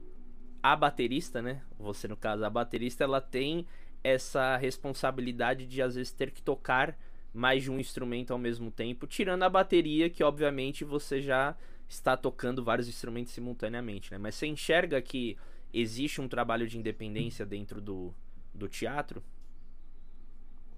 [0.62, 1.64] a baterista, né?
[1.80, 3.66] Você, no caso, a baterista, ela tem
[4.06, 6.96] essa responsabilidade de às vezes ter que tocar
[7.34, 11.56] mais de um instrumento ao mesmo tempo, tirando a bateria, que obviamente você já
[11.90, 14.20] está tocando vários instrumentos simultaneamente, né?
[14.20, 15.36] Mas você enxerga que
[15.74, 18.14] existe um trabalho de independência dentro do,
[18.54, 19.24] do teatro?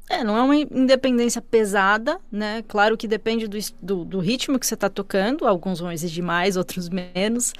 [0.10, 2.63] É, não é uma independência pesada, né?
[2.66, 6.56] Claro que depende do, do, do ritmo que você está tocando, alguns vão exigir mais,
[6.56, 7.52] outros menos,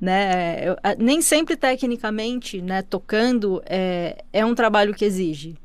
[0.00, 0.68] né?
[0.68, 5.56] Eu, nem sempre tecnicamente, né, tocando, é, é um trabalho que exige.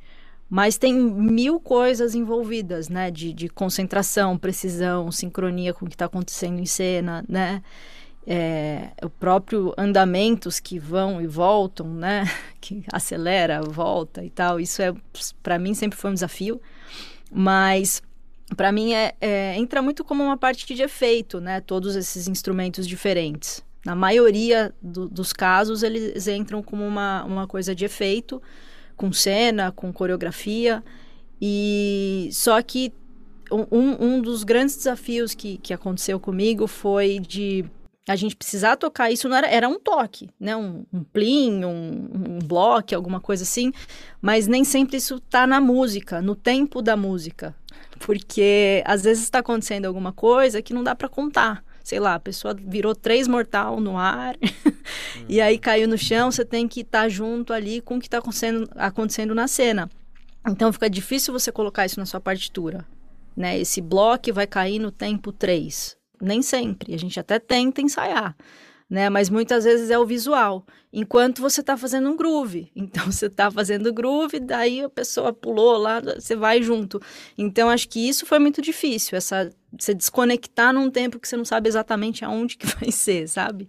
[0.50, 3.10] Mas tem mil coisas envolvidas, né?
[3.10, 7.64] De, de concentração, precisão, sincronia com o que está acontecendo em cena, né?
[8.26, 12.26] É, o próprio andamentos que vão e voltam, né?
[12.62, 14.60] Que acelera, volta e tal.
[14.60, 14.94] Isso é,
[15.42, 16.62] para mim, sempre foi um desafio.
[17.32, 18.02] Mas
[18.56, 21.62] para mim é, é, entra muito como uma parte de efeito, né?
[21.62, 23.64] Todos esses instrumentos diferentes.
[23.86, 28.42] Na maioria do, dos casos, eles entram como uma, uma coisa de efeito
[28.96, 30.84] com cena, com coreografia.
[31.42, 32.94] E só que
[33.52, 37.66] um, um dos grandes desafios que, que aconteceu comigo foi de
[38.08, 40.56] a gente precisar tocar isso não era, era um toque, né?
[40.56, 43.72] Um, um plim, um, um bloco, alguma coisa assim,
[44.22, 47.56] mas nem sempre isso tá na música, no tempo da música.
[48.00, 52.20] Porque às vezes está acontecendo alguma coisa que não dá para contar sei lá, a
[52.20, 55.26] pessoa virou três mortal no ar uhum.
[55.28, 58.08] e aí caiu no chão, você tem que estar tá junto ali com o que
[58.08, 59.90] está acontecendo, acontecendo na cena.
[60.48, 62.86] Então fica difícil você colocar isso na sua partitura,
[63.36, 63.60] né?
[63.60, 65.98] Esse bloco vai cair no tempo 3.
[66.22, 66.94] Nem sempre.
[66.94, 68.36] A gente até tenta ensaiar,
[68.90, 69.10] né?
[69.10, 70.66] Mas muitas vezes é o visual.
[70.92, 72.72] Enquanto você está fazendo um groove.
[72.76, 77.02] Então, você está fazendo groove, daí a pessoa pulou lá, você vai junto.
[77.38, 81.46] Então, acho que isso foi muito difícil, essa você desconectar num tempo que você não
[81.46, 83.68] sabe exatamente aonde que vai ser, sabe?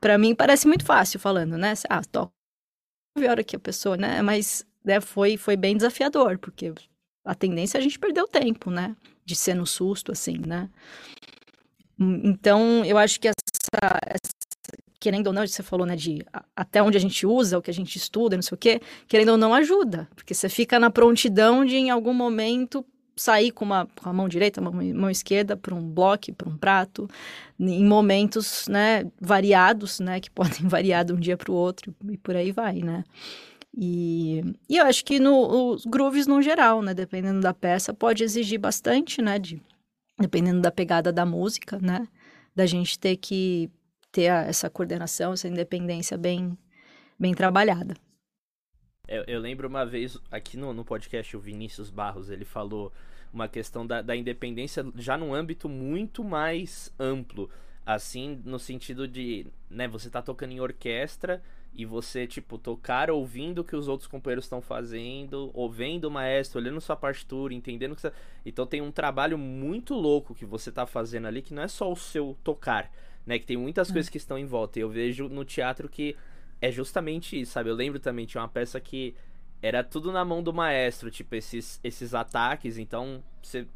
[0.00, 1.74] Para mim parece muito fácil falando, né?
[1.88, 2.32] Ah, toca
[3.16, 4.22] a hora que a pessoa, né?
[4.22, 6.72] Mas né, foi, foi bem desafiador, porque
[7.24, 8.96] a tendência é a gente perder o tempo, né?
[9.24, 10.68] De ser no susto, assim, né?
[11.98, 14.34] Então, eu acho que essa, essa,
[14.98, 16.24] querendo ou não, você falou, né, de
[16.56, 19.30] até onde a gente usa, o que a gente estuda, não sei o quê, querendo
[19.30, 20.08] ou não, ajuda.
[20.14, 22.84] Porque você fica na prontidão de, em algum momento,
[23.16, 26.56] sair com, uma, com a mão direita, mão, mão esquerda para um bloco, para um
[26.56, 27.08] prato,
[27.58, 32.16] em momentos, né, variados, né, que podem variar de um dia para o outro e
[32.16, 33.04] por aí vai, né.
[33.76, 38.22] E, e eu acho que no, os grooves no geral, né, dependendo da peça, pode
[38.22, 39.60] exigir bastante, né, de,
[40.18, 42.06] dependendo da pegada da música, né,
[42.54, 43.70] da gente ter que
[44.12, 46.56] ter a, essa coordenação, essa independência bem,
[47.18, 47.94] bem trabalhada.
[49.06, 52.92] Eu, eu, lembro uma vez aqui no, no podcast o Vinícius Barros ele falou
[53.32, 57.50] uma questão da, da independência já num âmbito muito mais amplo,
[57.84, 61.42] assim no sentido de, né, você tá tocando em orquestra
[61.74, 66.58] e você tipo tocar ouvindo o que os outros companheiros estão fazendo, ouvindo o maestro,
[66.58, 68.12] olhando sua partitura, entendendo que você...
[68.46, 71.92] então tem um trabalho muito louco que você tá fazendo ali que não é só
[71.92, 72.90] o seu tocar,
[73.26, 73.94] né, que tem muitas hum.
[73.94, 74.78] coisas que estão em volta.
[74.78, 76.16] Eu vejo no teatro que
[76.60, 77.70] é justamente isso, sabe?
[77.70, 79.14] Eu lembro também, tinha uma peça que
[79.62, 82.76] era tudo na mão do maestro, tipo, esses, esses ataques.
[82.76, 83.66] Então, você,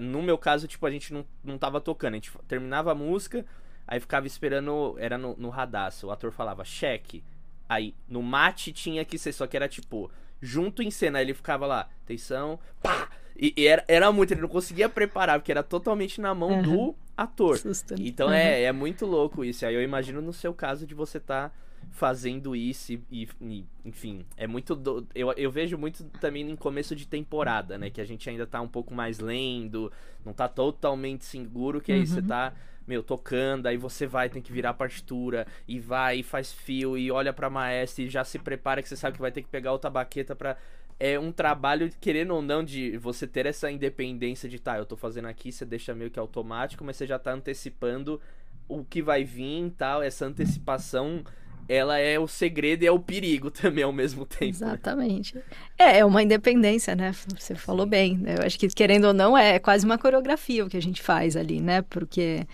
[0.00, 2.14] no meu caso, tipo, a gente não, não tava tocando.
[2.14, 3.44] A gente terminava a música,
[3.86, 6.06] aí ficava esperando, era no, no radaço.
[6.06, 7.22] O ator falava, cheque.
[7.68, 11.18] Aí, no mate tinha que ser, só que era tipo, junto em cena.
[11.18, 13.10] Aí ele ficava lá, atenção, pá!
[13.36, 16.62] E, e era, era muito, ele não conseguia preparar, porque era totalmente na mão uhum.
[16.62, 17.58] do ator.
[17.58, 17.94] Susto.
[17.98, 18.32] Então uhum.
[18.32, 19.66] é, é muito louco isso.
[19.66, 21.50] Aí eu imagino no seu caso de você estar.
[21.50, 25.06] Tá fazendo isso e, e, enfim, é muito do...
[25.14, 28.60] eu, eu vejo muito também em começo de temporada, né, que a gente ainda tá
[28.60, 29.92] um pouco mais lendo,
[30.24, 32.06] não tá totalmente seguro, que aí uhum.
[32.06, 32.52] você tá,
[32.86, 36.96] meu, tocando, aí você vai, tem que virar a partitura e vai e faz fio
[36.96, 39.48] e olha para maestra e já se prepara que você sabe que vai ter que
[39.48, 40.56] pegar outra baqueta para
[40.98, 44.96] é um trabalho, querendo ou não, de você ter essa independência de, tá, eu tô
[44.96, 48.20] fazendo aqui, você deixa meio que automático, mas você já tá antecipando
[48.68, 51.24] o que vai vir e tal, essa antecipação
[51.68, 54.44] ela é o segredo e é o perigo também ao mesmo tempo.
[54.44, 54.50] Né?
[54.50, 55.36] Exatamente.
[55.36, 55.42] Né?
[55.78, 57.14] É, é uma independência, né?
[57.38, 57.90] Você falou Sim.
[57.90, 58.18] bem.
[58.18, 58.36] Né?
[58.38, 61.36] Eu acho que, querendo ou não, é quase uma coreografia o que a gente faz
[61.36, 61.82] ali, né?
[61.82, 62.46] Porque.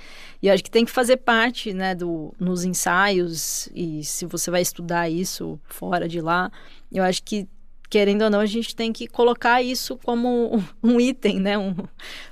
[0.42, 4.50] E eu acho que tem que fazer parte, né, do, nos ensaios, e se você
[4.50, 6.50] vai estudar isso fora de lá,
[6.90, 7.46] eu acho que
[7.90, 11.58] querendo ou não, a gente tem que colocar isso como um item, né?
[11.58, 11.74] Um,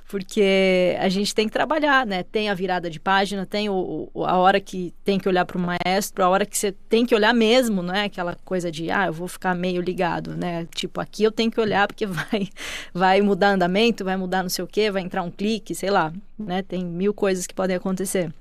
[0.07, 2.23] porque a gente tem que trabalhar, né?
[2.23, 5.57] Tem a virada de página, tem o, o a hora que tem que olhar para
[5.57, 8.89] o maestro, a hora que você tem que olhar mesmo, não é aquela coisa de,
[8.89, 10.65] ah, eu vou ficar meio ligado, né?
[10.73, 12.47] Tipo, aqui eu tenho que olhar porque vai,
[12.93, 16.13] vai mudar andamento, vai mudar não sei o quê, vai entrar um clique, sei lá,
[16.39, 16.63] né?
[16.63, 18.33] Tem mil coisas que podem acontecer.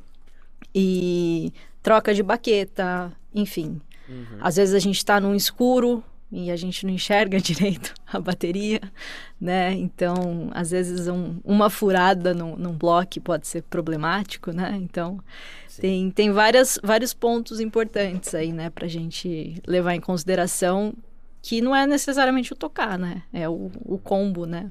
[0.72, 1.52] E
[1.82, 3.80] troca de baqueta, enfim.
[4.08, 4.38] Uhum.
[4.40, 8.80] Às vezes a gente está num escuro, e a gente não enxerga direito a bateria,
[9.40, 9.72] né?
[9.72, 14.76] Então, às vezes um, uma furada num, num bloco pode ser problemático, né?
[14.80, 15.18] Então,
[15.80, 18.70] tem, tem várias, vários pontos importantes aí, né?
[18.70, 20.94] Pra gente levar em consideração
[21.40, 23.22] que não é necessariamente o tocar, né?
[23.32, 24.70] É o, o combo, né?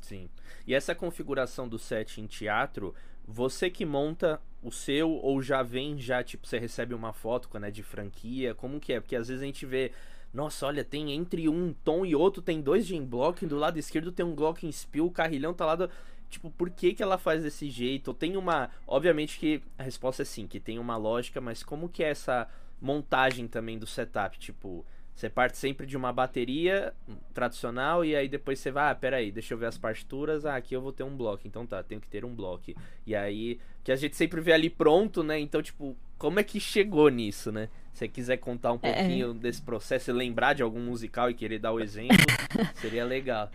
[0.00, 0.28] Sim.
[0.66, 2.94] E essa configuração do set em teatro,
[3.26, 7.64] você que monta o seu ou já vem já, tipo, você recebe uma foto quando
[7.64, 8.54] é de franquia?
[8.54, 9.00] Como que é?
[9.00, 9.90] Porque às vezes a gente vê
[10.32, 14.10] nossa, olha, tem entre um tom e outro, tem dois Gem Block, do lado esquerdo
[14.10, 15.90] tem um Glock Spill, o carrilhão tá lá do...
[16.30, 18.14] Tipo, por que que ela faz desse jeito?
[18.14, 18.70] Tem uma...
[18.86, 22.48] Obviamente que a resposta é sim, que tem uma lógica, mas como que é essa
[22.80, 24.38] montagem também do setup?
[24.38, 26.94] Tipo, você parte sempre de uma bateria
[27.34, 30.74] tradicional e aí depois você vai, ah, peraí, deixa eu ver as partituras, ah, aqui
[30.74, 32.72] eu vou ter um bloco, então tá, tenho que ter um bloco.
[33.06, 35.38] E aí, que a gente sempre vê ali pronto, né?
[35.38, 37.68] Então, tipo, como é que chegou nisso, né?
[37.92, 38.92] Se você quiser contar um é.
[38.92, 39.34] pouquinho é.
[39.34, 42.16] desse processo e lembrar de algum musical e querer dar o exemplo,
[42.80, 43.50] seria legal.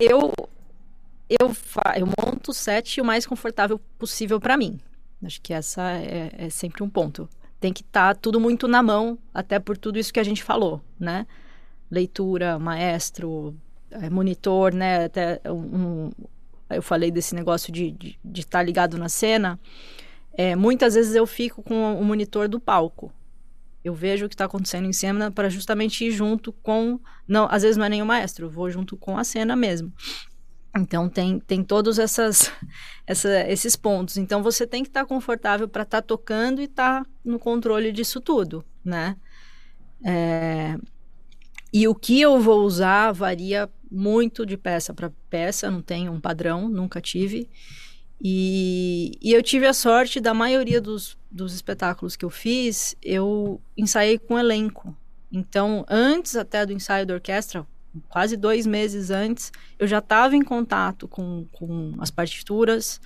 [0.00, 0.32] Eu
[1.28, 1.54] eu,
[1.96, 4.78] eu monto o set o mais confortável possível para mim.
[5.24, 7.28] Acho que essa é, é sempre um ponto
[7.62, 10.42] tem que estar tá tudo muito na mão, até por tudo isso que a gente
[10.42, 11.24] falou, né?
[11.88, 13.54] Leitura, maestro,
[13.88, 15.04] é, monitor, né?
[15.04, 16.10] Até um,
[16.68, 19.60] eu falei desse negócio de estar de, de tá ligado na cena.
[20.36, 23.12] É, muitas vezes eu fico com o monitor do palco.
[23.84, 27.00] Eu vejo o que está acontecendo em cena para justamente ir junto com.
[27.26, 29.92] Não, às vezes não é o maestro, eu vou junto com a cena mesmo.
[30.76, 32.50] Então tem, tem todos essas,
[33.06, 34.16] essa, esses pontos.
[34.16, 37.38] Então você tem que estar tá confortável para estar tá tocando e estar tá no
[37.38, 39.16] controle disso tudo, né?
[40.04, 40.76] É,
[41.72, 46.20] e o que eu vou usar varia muito de peça para peça, não tenho um
[46.20, 47.48] padrão, nunca tive.
[48.22, 53.60] E, e eu tive a sorte da maioria dos, dos espetáculos que eu fiz, eu
[53.76, 54.96] ensaiei com elenco.
[55.32, 57.66] Então, antes até do ensaio da orquestra,
[58.08, 63.00] quase dois meses antes, eu já estava em contato com, com as partituras,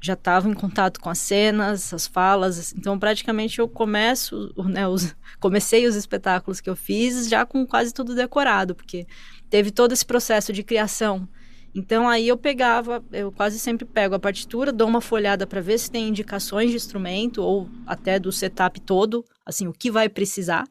[0.00, 2.74] já estava em contato com as cenas, as falas.
[2.76, 7.94] Então, praticamente, eu começo, né, os, comecei os espetáculos que eu fiz já com quase
[7.94, 9.06] tudo decorado, porque
[9.48, 11.26] teve todo esse processo de criação.
[11.74, 15.78] Então, aí eu pegava, eu quase sempre pego a partitura, dou uma folhada para ver
[15.78, 20.64] se tem indicações de instrumento ou até do setup todo, assim, o que vai precisar.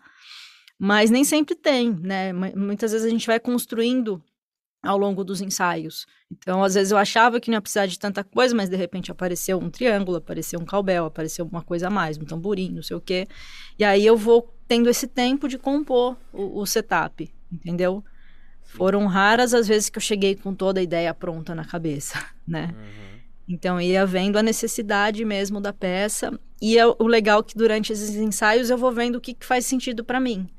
[0.78, 2.32] Mas nem sempre tem, né?
[2.34, 4.22] Muitas vezes a gente vai construindo
[4.84, 6.08] ao longo dos ensaios.
[6.32, 9.12] Então, às vezes eu achava que não ia precisar de tanta coisa, mas de repente
[9.12, 12.96] apareceu um triângulo, apareceu um cowbell, apareceu uma coisa a mais, um tamborim, não sei
[12.96, 13.28] o quê.
[13.78, 18.04] E aí eu vou tendo esse tempo de compor o, o setup, entendeu?
[18.76, 22.74] Foram raras as vezes que eu cheguei com toda a ideia pronta na cabeça, né?
[22.74, 23.20] Uhum.
[23.50, 27.92] Então ia vendo a necessidade mesmo da peça e é o legal é que durante
[27.92, 30.50] esses ensaios eu vou vendo o que, que faz sentido para mim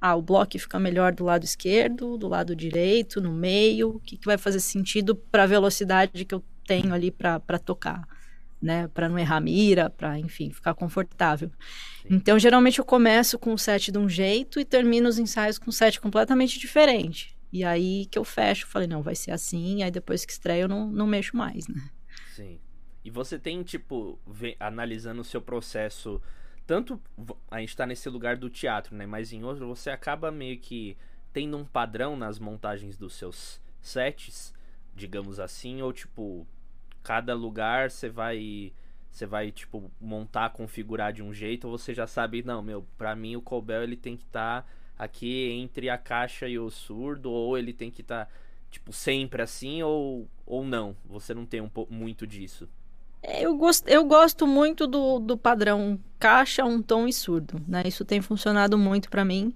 [0.00, 4.16] ah, o bloco fica melhor do lado esquerdo, do lado direito, no meio, o que,
[4.16, 8.06] que vai fazer sentido para a velocidade que eu tenho ali para tocar,
[8.62, 8.88] né?
[8.88, 11.50] Para não errar mira, para, enfim, ficar confortável.
[12.02, 12.08] Sim.
[12.10, 15.70] Então, geralmente eu começo com o set de um jeito e termino os ensaios com
[15.70, 17.36] um set completamente diferente.
[17.52, 20.68] E aí que eu fecho, falei, não, vai ser assim, aí depois que estreia eu
[20.68, 21.90] não, não mexo mais, né?
[22.34, 22.60] Sim.
[23.04, 26.20] E você tem, tipo, vê, analisando o seu processo
[26.68, 27.00] tanto
[27.50, 29.06] a gente tá nesse lugar do teatro, né?
[29.06, 30.98] Mas em outro você acaba meio que
[31.32, 34.52] tendo um padrão nas montagens dos seus sets,
[34.94, 36.46] digamos assim, ou tipo,
[37.02, 38.70] cada lugar você vai
[39.10, 43.16] você vai tipo montar, configurar de um jeito, ou você já sabe, não, meu, para
[43.16, 47.30] mim o Colbel ele tem que estar tá aqui entre a caixa e o surdo,
[47.30, 48.30] ou ele tem que estar tá,
[48.70, 50.96] tipo sempre assim ou ou não.
[51.04, 52.68] Você não tem um muito disso.
[53.22, 57.82] É, eu gosto, eu gosto muito do, do padrão caixa, um tom e surdo, né?
[57.84, 59.54] Isso tem funcionado muito para mim,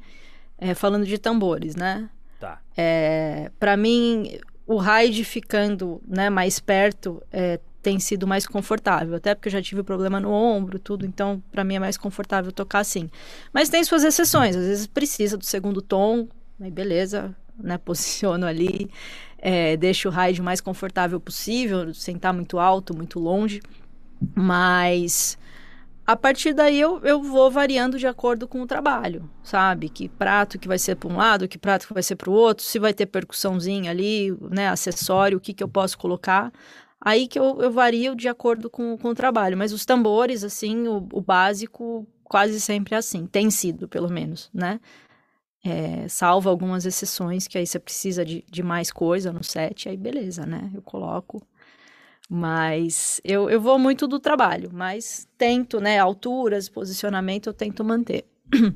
[0.58, 2.10] é, falando de tambores, né?
[2.40, 2.60] Tá.
[2.76, 9.34] É, para mim, o ride ficando né, mais perto é, tem sido mais confortável, até
[9.34, 12.78] porque eu já tive problema no ombro, tudo, então para mim é mais confortável tocar
[12.78, 13.10] assim.
[13.52, 16.28] Mas tem suas exceções, às vezes precisa do segundo tom,
[16.60, 17.76] aí beleza, né?
[17.84, 18.90] Posiciono ali
[19.38, 23.60] é, deixo o ride o mais confortável possível, sem estar muito alto, muito longe.
[24.36, 25.36] Mas
[26.06, 29.88] a partir daí eu, eu vou variando de acordo com o trabalho, sabe?
[29.88, 32.32] Que prato que vai ser para um lado, que prato que vai ser para o
[32.32, 34.68] outro, se vai ter percussãozinha ali, né?
[34.68, 36.52] Acessório, o que, que eu posso colocar.
[37.04, 39.58] Aí que eu, eu vario de acordo com, com o trabalho.
[39.58, 43.26] Mas os tambores, assim, o, o básico quase sempre é assim.
[43.26, 44.80] Tem sido, pelo menos, né?
[45.64, 49.96] É, salvo algumas exceções, que aí você precisa de, de mais coisa no set, aí
[49.96, 50.70] beleza, né?
[50.74, 51.42] Eu coloco.
[52.28, 55.98] Mas eu, eu vou muito do trabalho, mas tento, né?
[55.98, 58.24] Alturas, posicionamento, eu tento manter.
[58.54, 58.74] Uhum.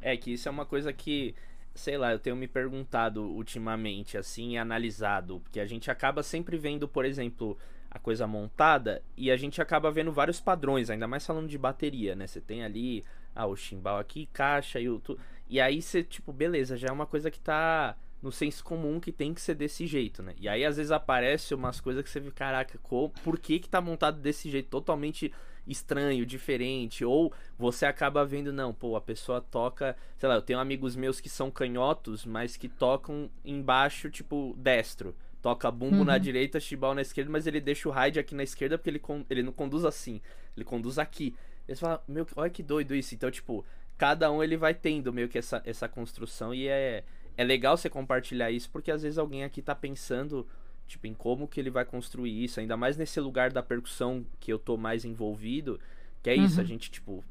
[0.00, 1.34] É que isso é uma coisa que,
[1.78, 5.40] sei lá, eu tenho me perguntado ultimamente, assim, analisado.
[5.40, 7.56] Porque a gente acaba sempre vendo, por exemplo,
[7.90, 12.14] a coisa montada e a gente acaba vendo vários padrões, ainda mais falando de bateria,
[12.14, 12.26] né?
[12.26, 14.98] Você tem ali, ah, o chimbal aqui, caixa e o.
[14.98, 15.18] Tu...
[15.48, 19.12] E aí você, tipo, beleza, já é uma coisa que tá no senso comum que
[19.12, 20.34] tem que ser desse jeito, né?
[20.38, 22.78] E aí às vezes aparece umas coisas que você vê, caraca,
[23.22, 25.32] por que que tá montado desse jeito totalmente
[25.68, 30.58] estranho, diferente, ou você acaba vendo, não, pô, a pessoa toca, sei lá, eu tenho
[30.58, 35.14] amigos meus que são canhotos, mas que tocam embaixo, tipo, destro.
[35.40, 36.04] Toca bumbo uhum.
[36.04, 39.00] na direita, chibal na esquerda, mas ele deixa o ride aqui na esquerda porque ele,
[39.30, 40.20] ele não conduz assim,
[40.56, 41.34] ele conduz aqui.
[41.68, 43.14] Eles falam, meu, olha que doido isso.
[43.14, 43.64] Então, tipo,
[43.96, 47.04] cada um ele vai tendo meio que essa, essa construção e é,
[47.36, 50.46] é legal você compartilhar isso porque às vezes alguém aqui tá pensando
[50.88, 54.52] tipo em como que ele vai construir isso, ainda mais nesse lugar da percussão que
[54.52, 55.78] eu tô mais envolvido,
[56.22, 56.62] que é isso, uhum.
[56.62, 57.24] a gente tipo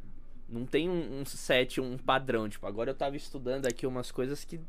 [0.48, 4.46] não tem um, um, set, um padrão, tipo, agora eu tava estudando aqui umas coisas
[4.46, 4.62] que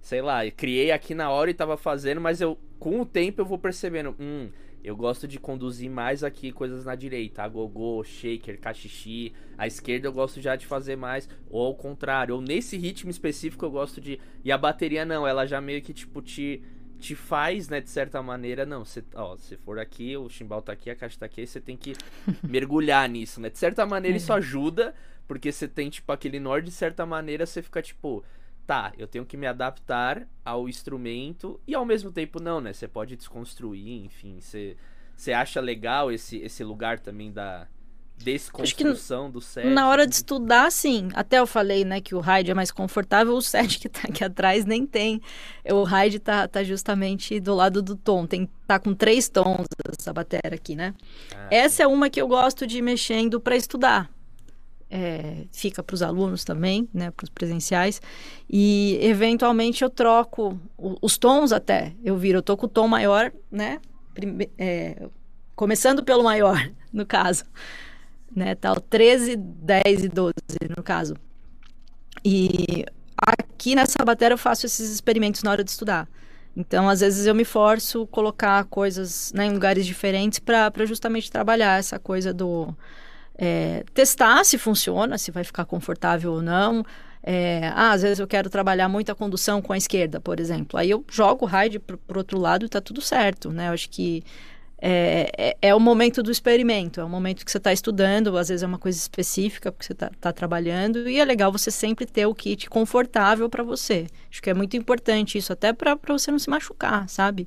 [0.00, 3.46] sei lá, criei aqui na hora e tava fazendo, mas eu com o tempo eu
[3.46, 4.50] vou percebendo, hum,
[4.84, 9.32] eu gosto de conduzir mais aqui coisas na direita, agogô, shaker, cachixi.
[9.56, 13.64] A esquerda eu gosto já de fazer mais, ou ao contrário, ou nesse ritmo específico
[13.64, 14.20] eu gosto de.
[14.44, 16.62] E a bateria não, ela já meio que tipo te
[17.04, 20.72] te faz, né, de certa maneira, não, você, ó, se for aqui, o chimbal tá
[20.72, 21.92] aqui, a caixa tá aqui, você tem que
[22.42, 23.50] mergulhar nisso, né?
[23.50, 24.36] De certa maneira isso é.
[24.36, 24.94] ajuda,
[25.28, 28.24] porque você tem tipo aquele nó, de certa maneira você fica tipo,
[28.66, 32.72] tá, eu tenho que me adaptar ao instrumento e ao mesmo tempo não, né?
[32.72, 34.74] Você pode desconstruir, enfim, você,
[35.14, 37.68] você acha legal esse, esse lugar também da
[38.16, 39.66] desconstrução do set?
[39.66, 41.08] Na hora de estudar, sim.
[41.14, 44.24] Até eu falei, né, que o ride é mais confortável, o set que tá aqui
[44.24, 45.20] atrás nem tem.
[45.70, 49.66] O ride tá, tá justamente do lado do tom, tem tá com três tons
[49.98, 50.94] essa bateria aqui, né?
[51.34, 54.10] Ah, essa é uma que eu gosto de ir mexendo para estudar
[54.96, 58.00] é, fica para os alunos também, né, para os presenciais.
[58.48, 61.92] E eventualmente eu troco o, os tons até.
[62.04, 63.80] Eu viro, eu tô com o tom maior, né?
[64.14, 65.08] Prime, é,
[65.56, 67.44] começando pelo maior, no caso.
[68.34, 70.34] Né, tal, 13, 10 e 12,
[70.76, 71.14] no caso.
[72.24, 72.84] E
[73.16, 76.08] aqui nessa bateria eu faço esses experimentos na hora de estudar.
[76.56, 81.78] Então, às vezes eu me forço colocar coisas né, em lugares diferentes para justamente trabalhar
[81.78, 82.74] essa coisa do
[83.36, 86.84] é, testar se funciona, se vai ficar confortável ou não.
[87.22, 90.78] É, ah, às vezes eu quero trabalhar muita condução com a esquerda, por exemplo.
[90.78, 93.68] Aí eu jogo o ride para o outro lado e está tudo certo, né?
[93.68, 94.22] Eu acho que
[94.86, 98.48] é, é, é, o momento do experimento, é o momento que você está estudando, às
[98.50, 102.04] vezes é uma coisa específica porque você está tá trabalhando, e é legal você sempre
[102.04, 104.06] ter o kit confortável para você.
[104.30, 107.46] Acho que é muito importante isso, até para você não se machucar, sabe?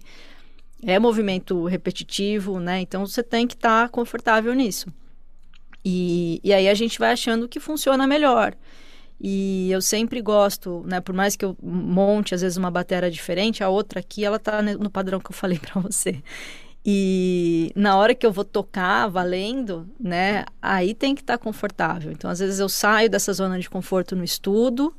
[0.83, 2.81] É movimento repetitivo, né?
[2.81, 4.87] Então você tem que estar tá confortável nisso.
[5.85, 8.55] E, e aí a gente vai achando que funciona melhor.
[9.21, 11.01] E eu sempre gosto, né?
[11.01, 14.59] Por mais que eu monte, às vezes, uma bateria diferente, a outra aqui, ela tá
[14.63, 16.21] no padrão que eu falei para você.
[16.89, 20.45] E na hora que eu vou tocar valendo, né?
[20.61, 22.13] Aí tem que estar tá confortável.
[22.13, 24.95] Então, às vezes, eu saio dessa zona de conforto no estudo,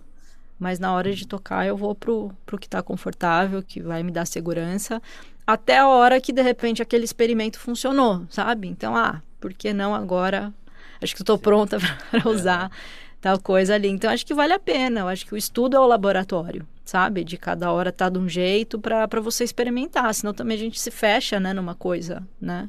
[0.58, 4.12] mas na hora de tocar eu vou pro, pro que está confortável, que vai me
[4.12, 5.00] dar segurança,
[5.46, 8.68] até a hora que de repente aquele experimento funcionou, sabe?
[8.68, 10.52] Então, ah, por que não agora
[11.00, 11.78] acho que estou pronta
[12.10, 13.07] para usar é.
[13.20, 13.88] Tal coisa ali.
[13.88, 15.00] Então, acho que vale a pena.
[15.00, 17.24] Eu acho que o estudo é o laboratório, sabe?
[17.24, 20.12] De cada hora tá de um jeito para você experimentar.
[20.14, 22.68] Senão também a gente se fecha, né, numa coisa, né?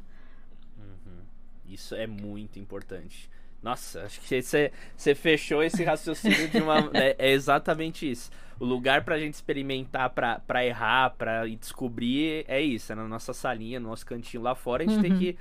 [0.78, 1.22] Uhum.
[1.68, 3.30] Isso é muito importante.
[3.62, 6.90] Nossa, acho que você, você fechou esse raciocínio de uma.
[6.94, 8.32] é, é, exatamente isso.
[8.58, 12.92] O lugar pra gente experimentar, pra, pra errar, pra descobrir, é isso.
[12.92, 15.02] É na nossa salinha, no nosso cantinho lá fora, a gente uhum.
[15.02, 15.38] tem que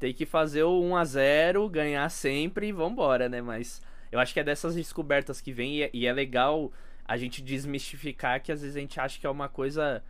[0.00, 3.42] tem que fazer o 1 a 0 ganhar sempre e vambora, né?
[3.42, 6.72] Mas eu acho que é dessas descobertas que vem e é, e é legal
[7.04, 10.02] a gente desmistificar que às vezes a gente acha que é uma coisa.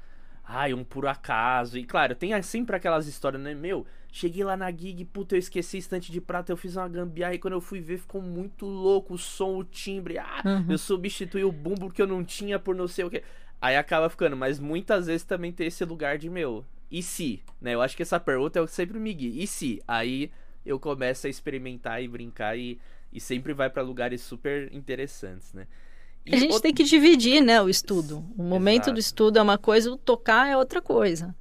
[0.45, 1.79] Ai, um puro acaso.
[1.79, 3.55] E claro, tem sempre aquelas histórias, né?
[3.55, 7.35] Meu, cheguei lá na gig, puta, eu esqueci estante de prata, eu fiz uma gambiarra
[7.35, 10.19] e quando eu fui ver ficou muito louco o som, o timbre.
[10.19, 10.67] Ah, uhum.
[10.69, 13.23] eu substituí o bumbo que eu não tinha por não sei o que.
[13.61, 17.43] Aí acaba ficando, mas muitas vezes também tem esse lugar de, meu, e se?
[17.61, 17.75] Né?
[17.75, 19.43] Eu acho que essa pergunta é o que sempre me guia.
[19.43, 19.83] E se?
[19.87, 20.31] Aí
[20.65, 22.79] eu começo a experimentar e brincar e,
[23.13, 25.67] e sempre vai para lugares super interessantes, né?
[26.25, 26.63] E a gente outro...
[26.63, 28.25] tem que dividir, né, o estudo.
[28.37, 28.93] O momento Exato.
[28.93, 31.35] do estudo é uma coisa, o tocar é outra coisa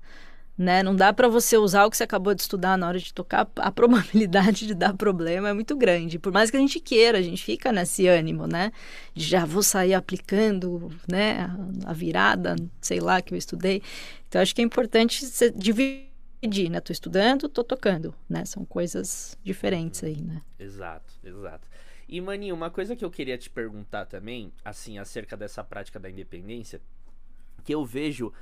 [0.60, 0.84] né?
[0.84, 3.50] Não dá para você usar o que você acabou de estudar na hora de tocar,
[3.56, 6.20] a probabilidade de dar problema é muito grande.
[6.20, 8.74] Por mais que a gente queira, a gente fica nesse ânimo, né?
[9.16, 11.50] De já vou sair aplicando, né,
[11.86, 13.82] a virada, sei lá, que eu estudei.
[14.28, 16.09] Então acho que é importante você dividir,
[16.70, 16.80] né?
[16.80, 18.46] Tô estudando, tô tocando, né?
[18.46, 20.42] São coisas diferentes aí, né?
[20.58, 21.68] Exato, exato.
[22.08, 26.10] E Maninho, uma coisa que eu queria te perguntar também, assim, acerca dessa prática da
[26.10, 26.82] independência,
[27.64, 28.34] que eu vejo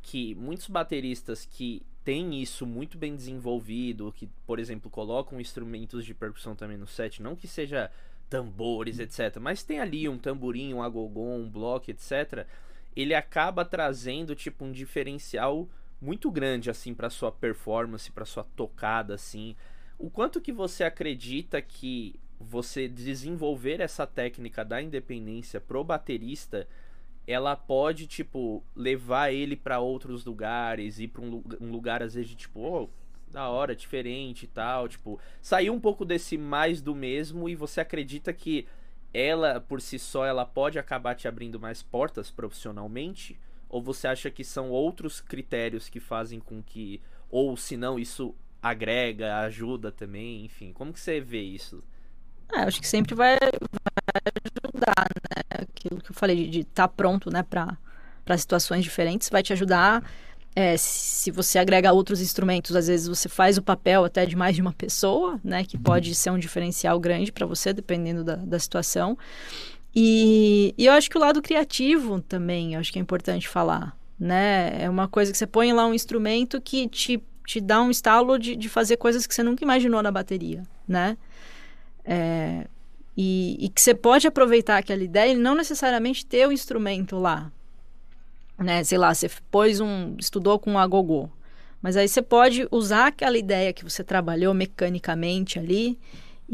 [0.00, 6.14] que muitos bateristas que têm isso muito bem desenvolvido, que, por exemplo, colocam instrumentos de
[6.14, 7.90] percussão também no set, não que seja
[8.28, 12.46] tambores, etc, mas tem ali um tamborim, um agogon, um bloco, etc,
[12.96, 15.68] ele acaba trazendo tipo um diferencial
[16.02, 19.56] muito grande assim para sua performance, para sua tocada assim.
[19.98, 26.66] O quanto que você acredita que você desenvolver essa técnica da independência pro baterista
[27.26, 32.34] ela pode, tipo, levar ele para outros lugares, ir pra um, um, lugar, às vezes,
[32.34, 32.90] tipo, oh,
[33.30, 37.80] da hora, diferente e tal, tipo, sair um pouco desse mais do mesmo e você
[37.80, 38.66] acredita que
[39.14, 43.38] ela, por si só, ela pode acabar te abrindo mais portas profissionalmente?
[43.72, 47.00] Ou você acha que são outros critérios que fazem com que,
[47.30, 51.82] ou se não, isso agrega, ajuda também, enfim, como que você vê isso?
[52.52, 55.42] É, acho que sempre vai, vai ajudar, né?
[55.62, 60.04] Aquilo que eu falei de estar tá pronto, né, para situações diferentes, vai te ajudar.
[60.54, 64.54] É, se você agrega outros instrumentos, às vezes você faz o papel até de mais
[64.54, 65.64] de uma pessoa, né?
[65.64, 69.16] Que pode ser um diferencial grande para você, dependendo da, da situação.
[69.94, 74.82] E, e, eu acho que o lado criativo também, acho que é importante falar, né?
[74.82, 78.38] É uma coisa que você põe lá um instrumento que te, te dá um estalo
[78.38, 81.16] de, de fazer coisas que você nunca imaginou na bateria, né?
[82.04, 82.66] É,
[83.16, 87.52] E, e, que você pode aproveitar aquela ideia e não necessariamente ter o instrumento lá.
[88.58, 88.82] Né?
[88.84, 90.16] Sei lá, você pôs um.
[90.18, 91.28] estudou com um agogô.
[91.82, 95.98] Mas aí você pode usar aquela ideia que você trabalhou mecanicamente ali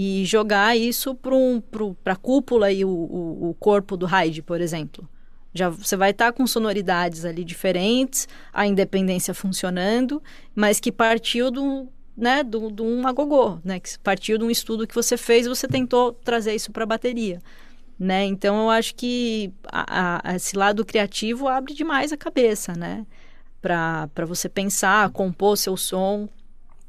[0.01, 1.61] e jogar isso para um,
[2.05, 5.09] a cúpula e o, o, o, corpo do Hyde, por exemplo.
[5.53, 10.22] Já você vai estar tá com sonoridades ali diferentes, a independência funcionando,
[10.55, 14.86] mas que partiu do, né, do, do um agogô, né, que partiu de um estudo
[14.86, 17.40] que você fez você tentou trazer isso para a bateria.
[17.99, 18.24] Né?
[18.24, 23.05] Então eu acho que a, a, esse lado criativo abre demais a cabeça, né?
[23.61, 26.28] para você pensar, compor seu som,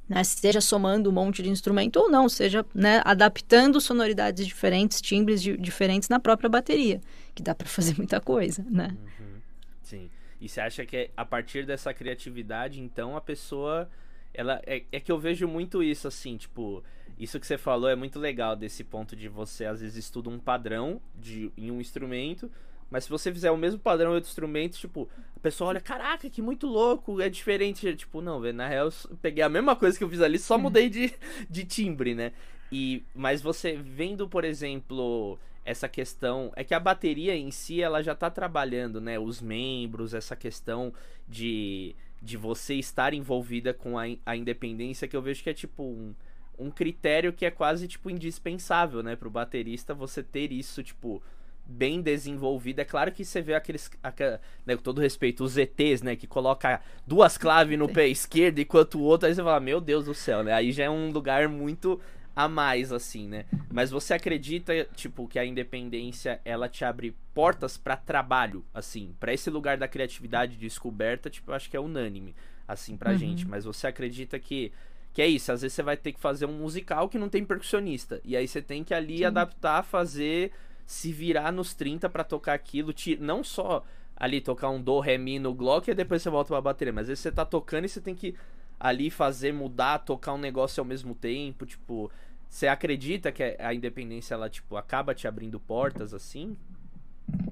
[0.09, 5.41] né, seja somando um monte de instrumento ou não, seja né, adaptando sonoridades diferentes, timbres
[5.41, 6.99] di diferentes na própria bateria,
[7.35, 8.97] que dá para fazer muita coisa, né?
[9.19, 9.41] Uhum.
[9.83, 10.09] Sim.
[10.41, 13.87] E você acha que a partir dessa criatividade, então a pessoa,
[14.33, 16.83] ela é, é que eu vejo muito isso assim, tipo,
[17.19, 20.39] isso que você falou é muito legal desse ponto de você às vezes estuda um
[20.39, 22.49] padrão de em um instrumento
[22.89, 26.29] mas se você fizer o mesmo padrão em outro instrumento, tipo, a pessoa olha, caraca,
[26.29, 27.95] que muito louco, é diferente.
[27.95, 30.55] Tipo, não, velho, na real eu peguei a mesma coisa que eu fiz ali, só
[30.55, 30.61] uhum.
[30.61, 31.13] mudei de,
[31.49, 32.31] de timbre, né?
[32.71, 36.51] E, mas você vendo, por exemplo, essa questão.
[36.55, 39.19] É que a bateria em si, ela já tá trabalhando, né?
[39.19, 40.91] Os membros, essa questão
[41.27, 45.83] de, de você estar envolvida com a, a independência, que eu vejo que é tipo
[45.83, 46.13] um,
[46.57, 49.15] um critério que é quase, tipo, indispensável, né?
[49.15, 51.21] Pro baterista você ter isso, tipo
[51.69, 52.81] bem desenvolvida.
[52.81, 56.25] É claro que você vê aqueles, aqueles né, com todo respeito, os ETs, né, que
[56.25, 60.13] coloca duas claves no pé esquerdo enquanto o outro, aí você fala, meu Deus do
[60.13, 60.53] céu, né?
[60.53, 62.01] Aí já é um lugar muito
[62.35, 63.45] a mais assim, né?
[63.71, 69.33] Mas você acredita, tipo, que a independência ela te abre portas para trabalho, assim, para
[69.33, 72.35] esse lugar da criatividade descoberta, tipo, eu acho que é unânime
[72.67, 73.17] assim pra uhum.
[73.17, 74.71] gente, mas você acredita que
[75.11, 77.43] que é isso, às vezes você vai ter que fazer um musical que não tem
[77.43, 78.21] percussionista.
[78.23, 79.25] E aí você tem que ali Sim.
[79.25, 80.51] adaptar, fazer
[80.89, 83.85] se virar nos 30 para tocar aquilo, não só
[84.15, 87.03] ali tocar um do, ré, mi no Glock e depois você volta pra bateria, mas
[87.03, 88.33] às vezes você tá tocando e você tem que
[88.79, 92.09] ali fazer, mudar, tocar um negócio ao mesmo tempo, tipo,
[92.49, 96.57] você acredita que a independência ela tipo acaba te abrindo portas assim?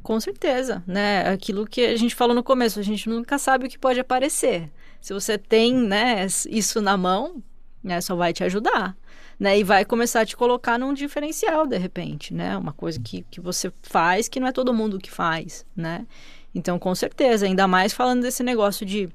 [0.01, 1.29] Com certeza, né?
[1.29, 4.71] Aquilo que a gente falou no começo, a gente nunca sabe o que pode aparecer.
[4.99, 7.43] Se você tem, né, isso na mão,
[7.83, 8.97] né, só vai te ajudar
[9.39, 9.59] né?
[9.59, 12.57] E vai começar a te colocar num diferencial, de repente, né?
[12.57, 16.05] Uma coisa que, que você faz que não é todo mundo que faz, né?
[16.53, 19.09] Então, com certeza, ainda mais falando desse negócio de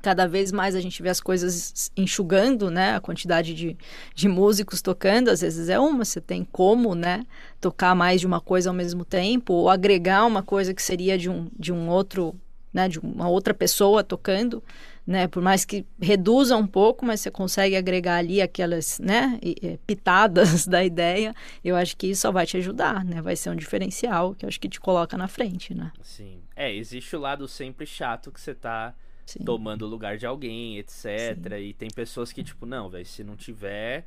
[0.00, 2.94] cada vez mais a gente vê as coisas enxugando, né?
[2.94, 3.76] A quantidade de,
[4.14, 7.26] de músicos tocando, às vezes é uma, você tem como, né?
[7.60, 11.28] Tocar mais de uma coisa ao mesmo tempo, ou agregar uma coisa que seria de
[11.28, 12.34] um, de um outro,
[12.72, 12.88] né?
[12.88, 14.62] De uma outra pessoa tocando
[15.06, 15.26] né?
[15.26, 19.38] Por mais que reduza um pouco, mas você consegue agregar ali aquelas, né,
[19.86, 21.34] pitadas da ideia,
[21.64, 23.20] eu acho que isso só vai te ajudar, né?
[23.20, 25.92] Vai ser um diferencial que eu acho que te coloca na frente, né?
[26.02, 26.40] Sim.
[26.54, 28.94] É, existe o lado sempre chato que você tá
[29.26, 29.44] Sim.
[29.44, 31.04] tomando o lugar de alguém, etc.
[31.04, 31.56] Sim.
[31.60, 34.04] E tem pessoas que, tipo, não, velho, se não tiver,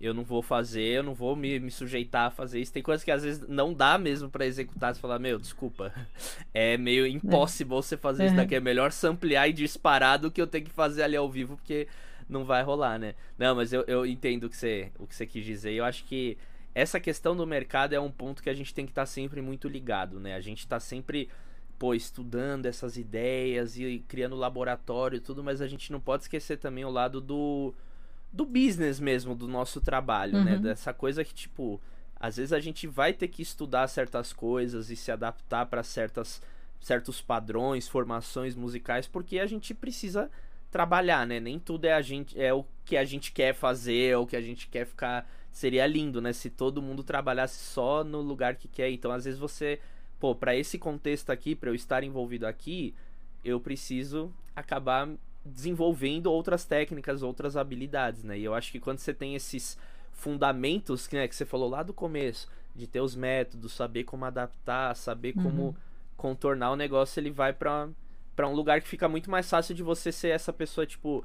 [0.00, 2.72] eu não vou fazer, eu não vou me, me sujeitar a fazer isso.
[2.72, 4.94] Tem coisas que às vezes não dá mesmo para executar.
[4.94, 5.92] Você falar, meu, desculpa.
[6.52, 7.82] É meio impossível é.
[7.82, 8.54] você fazer isso daqui.
[8.54, 11.86] É melhor samplear e disparar do que eu ter que fazer ali ao vivo, porque
[12.28, 13.14] não vai rolar, né?
[13.38, 15.72] Não, mas eu, eu entendo o que, você, o que você quis dizer.
[15.72, 16.36] Eu acho que
[16.74, 19.40] essa questão do mercado é um ponto que a gente tem que estar tá sempre
[19.40, 20.34] muito ligado, né?
[20.34, 21.28] A gente tá sempre
[21.78, 26.58] pô, estudando essas ideias e criando laboratório e tudo, mas a gente não pode esquecer
[26.58, 27.74] também o lado do
[28.32, 30.38] do business mesmo, do nosso trabalho, né?
[30.38, 30.44] uhum.
[30.44, 30.58] né?
[30.58, 31.80] Dessa coisa que, tipo,
[32.14, 36.40] às vezes a gente vai ter que estudar certas coisas e se adaptar para certas
[36.80, 40.30] certos padrões, formações musicais, porque a gente precisa
[40.70, 41.38] trabalhar, né?
[41.38, 44.36] Nem tudo é a gente é o que a gente quer fazer, é o que
[44.36, 45.28] a gente quer ficar.
[45.50, 46.32] Seria lindo, né?
[46.32, 48.90] Se todo mundo trabalhasse só no lugar que quer.
[48.90, 49.80] Então, às vezes você,
[50.18, 52.94] pô, para esse contexto aqui, para eu estar envolvido aqui,
[53.44, 55.08] eu preciso acabar
[55.50, 58.38] desenvolvendo outras técnicas, outras habilidades, né?
[58.38, 59.78] E eu acho que quando você tem esses
[60.12, 64.94] fundamentos, né, que você falou lá do começo, de ter os métodos, saber como adaptar,
[64.94, 65.42] saber uhum.
[65.42, 65.76] como
[66.16, 67.88] contornar o negócio, ele vai para
[68.36, 71.22] para um lugar que fica muito mais fácil de você ser essa pessoa tipo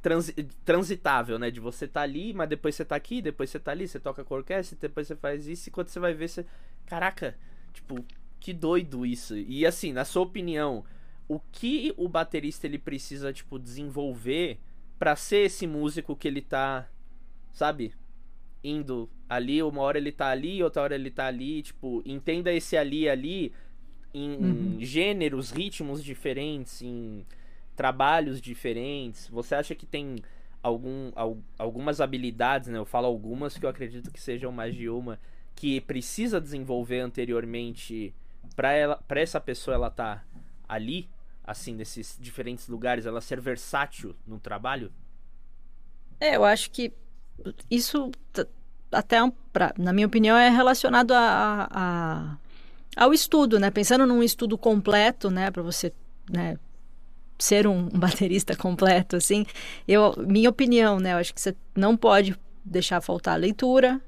[0.00, 0.32] trans,
[0.64, 1.50] transitável, né?
[1.50, 4.24] De você tá ali, mas depois você tá aqui, depois você tá ali, você toca
[4.24, 6.46] com a orquestra, depois você faz isso e quando você vai ver você,
[6.86, 7.36] caraca,
[7.72, 8.04] tipo,
[8.40, 9.36] que doido isso.
[9.36, 10.84] E assim, na sua opinião,
[11.28, 14.58] o que o baterista ele precisa tipo desenvolver
[14.98, 16.88] para ser esse músico que ele tá,
[17.52, 17.94] sabe,
[18.64, 22.76] indo ali, uma hora ele tá ali, outra hora ele tá ali, tipo, entenda esse
[22.76, 23.52] ali ali
[24.12, 24.76] em uhum.
[24.80, 27.24] gêneros, ritmos diferentes, em
[27.76, 29.28] trabalhos diferentes.
[29.28, 30.16] Você acha que tem
[30.62, 32.78] algum, al, algumas habilidades, né?
[32.78, 35.20] Eu falo algumas que eu acredito que sejam mais de uma
[35.54, 38.14] que precisa desenvolver anteriormente
[38.54, 40.24] para ela para essa pessoa ela tá
[40.68, 41.08] ali
[41.48, 44.92] assim nesses diferentes lugares ela ser versátil no trabalho?
[46.20, 46.92] É eu acho que
[47.70, 48.10] isso
[48.92, 49.16] até
[49.52, 52.36] pra, na minha opinião é relacionado a, a,
[52.96, 53.70] ao estudo né?
[53.70, 55.50] Pensando num estudo completo né?
[55.50, 55.92] Para você
[56.30, 56.58] né
[57.38, 59.46] ser um, baterista completo assim
[59.86, 61.14] eu minha opinião né?
[61.14, 64.00] Eu acho que você não pode deixar faltar a leitura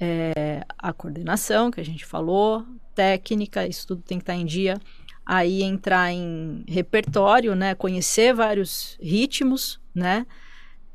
[0.00, 4.78] é, a coordenação, que a gente falou, técnica, isso tudo tem que estar em dia.
[5.26, 7.74] Aí entrar em repertório, né?
[7.74, 10.26] Conhecer vários ritmos, né?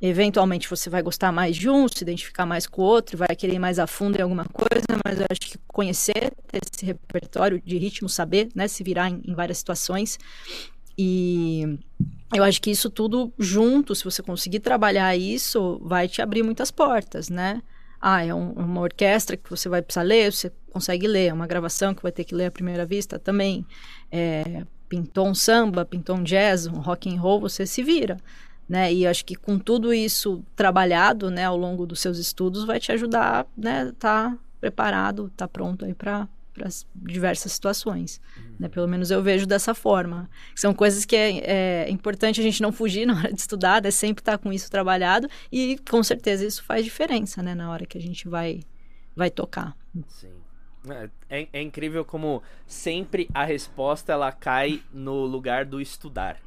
[0.02, 3.56] Eventualmente você vai gostar mais de um, se identificar mais com o outro, vai querer
[3.56, 7.78] ir mais a fundo em alguma coisa, mas eu acho que conhecer esse repertório de
[7.78, 10.18] ritmo, saber, né, se virar em, em várias situações.
[10.98, 11.80] E
[12.34, 16.72] eu acho que isso tudo junto, se você conseguir trabalhar isso, vai te abrir muitas
[16.72, 17.62] portas, né?
[18.02, 21.28] Ah, é um, uma orquestra que você vai precisar ler, você consegue ler.
[21.28, 23.66] É uma gravação que vai ter que ler à primeira vista também.
[24.12, 28.18] É, pintou um samba, pintou um jazz, um rock and roll, você se vira.
[28.68, 28.94] Né?
[28.94, 32.92] E acho que com tudo isso trabalhado, né, ao longo dos seus estudos, vai te
[32.92, 36.28] ajudar, né, tá preparado, tá pronto aí para
[36.96, 38.20] diversas situações.
[38.60, 38.68] Né?
[38.68, 40.30] Pelo menos eu vejo dessa forma.
[40.56, 43.92] São coisas que é, é, importante a gente não fugir na hora de estudar, é
[43.92, 47.56] sempre estar tá com isso trabalhado e com certeza isso faz diferença né?
[47.56, 48.62] na hora que a gente vai,
[49.16, 49.76] vai tocar.
[50.08, 50.39] Sim.
[50.92, 56.40] É, é, é incrível como sempre a resposta ela cai no lugar do estudar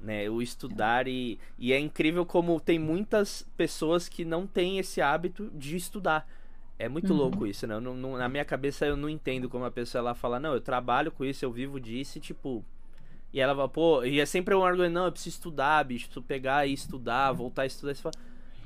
[0.00, 0.28] né?
[0.30, 5.50] O estudar e, e é incrível como tem muitas pessoas que não têm esse hábito
[5.54, 6.28] de estudar.
[6.78, 7.18] É muito uhum.
[7.18, 7.78] louco isso, né?
[7.80, 10.60] Não, não, na minha cabeça eu não entendo como a pessoa ela fala, não, eu
[10.60, 12.64] trabalho com isso, eu vivo disso, e tipo.
[13.32, 16.24] E ela fala, pô, e é sempre um argumento, não, eu preciso estudar, bicho, preciso
[16.24, 17.92] pegar e estudar, voltar a estudar.
[17.92, 18.14] E você fala,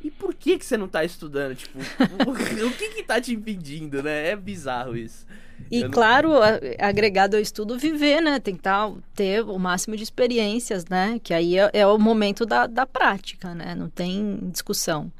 [0.03, 1.55] e por que, que você não tá estudando?
[1.55, 1.79] Tipo,
[2.67, 4.31] o, que que tá te impedindo, né?
[4.31, 5.27] É bizarro isso.
[5.71, 6.41] E eu claro, não...
[6.81, 8.41] agregado ao estudo, viver, né?
[8.41, 11.21] Tentar ter o máximo de experiências, né?
[11.23, 13.75] Que aí é, é o momento da, da prática, né?
[13.75, 15.13] Não tem discussão.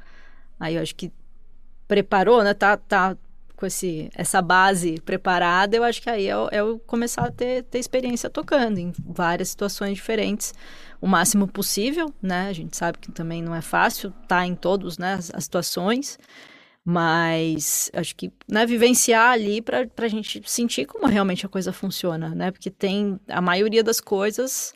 [0.59, 1.11] Aí eu acho que
[1.87, 2.53] preparou, né?
[2.53, 3.15] Tá, tá
[3.55, 7.63] com esse, essa base preparada, eu acho que aí é, é eu começar a ter,
[7.63, 10.53] ter experiência tocando em várias situações diferentes,
[11.03, 12.47] o máximo possível, né?
[12.47, 15.43] A gente sabe que também não é fácil estar tá em todas né, as, as,
[15.43, 16.17] situações,
[16.85, 22.29] mas acho que né, vivenciar ali para a gente sentir como realmente a coisa funciona,
[22.29, 22.51] né?
[22.51, 24.73] Porque tem a maioria das coisas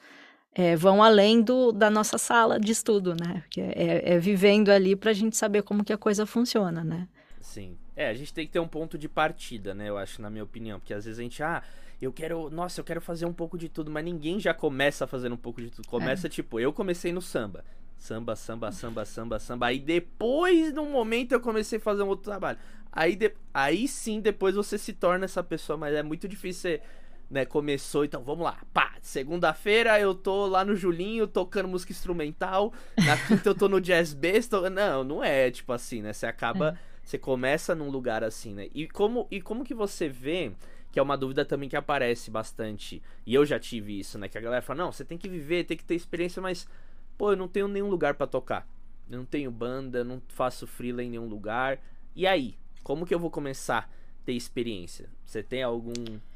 [0.53, 3.41] é, vão além do, da nossa sala de estudo, né?
[3.49, 6.83] Que é, é, é vivendo ali para a gente saber como que a coisa funciona,
[6.83, 7.07] né?
[7.39, 7.77] Sim.
[7.95, 9.87] É, a gente tem que ter um ponto de partida, né?
[9.87, 10.77] Eu acho, na minha opinião.
[10.77, 11.63] Porque às vezes a gente, ah,
[12.01, 12.49] eu quero.
[12.49, 15.61] Nossa, eu quero fazer um pouco de tudo, mas ninguém já começa fazendo um pouco
[15.61, 15.87] de tudo.
[15.87, 16.29] Começa, é.
[16.29, 17.63] tipo, eu comecei no samba.
[17.97, 19.65] Samba, samba, samba, samba, samba.
[19.67, 22.59] Aí depois, num momento, eu comecei a fazer um outro trabalho.
[22.91, 23.33] Aí, de...
[23.53, 26.81] aí sim, depois você se torna essa pessoa, mas é muito difícil você
[27.29, 28.59] né, começou, então vamos lá.
[28.73, 33.81] Pá, segunda-feira eu tô lá no Julinho tocando música instrumental, na quinta eu tô no
[33.81, 34.69] Jazz Bass, tô...
[34.69, 36.13] não, não é tipo assim, né?
[36.13, 36.77] Você acaba, é.
[37.03, 38.67] você começa num lugar assim, né?
[38.73, 40.53] E como e como que você vê
[40.97, 43.03] que é uma dúvida também que aparece bastante.
[43.23, 44.27] E eu já tive isso, né?
[44.27, 46.67] Que a galera fala: "Não, você tem que viver, tem que ter experiência, mas
[47.15, 48.67] pô, eu não tenho nenhum lugar para tocar.
[49.07, 51.79] Eu não tenho banda, não faço freela em nenhum lugar.
[52.15, 55.07] E aí, como que eu vou começar a ter experiência?
[55.23, 55.93] Você tem algum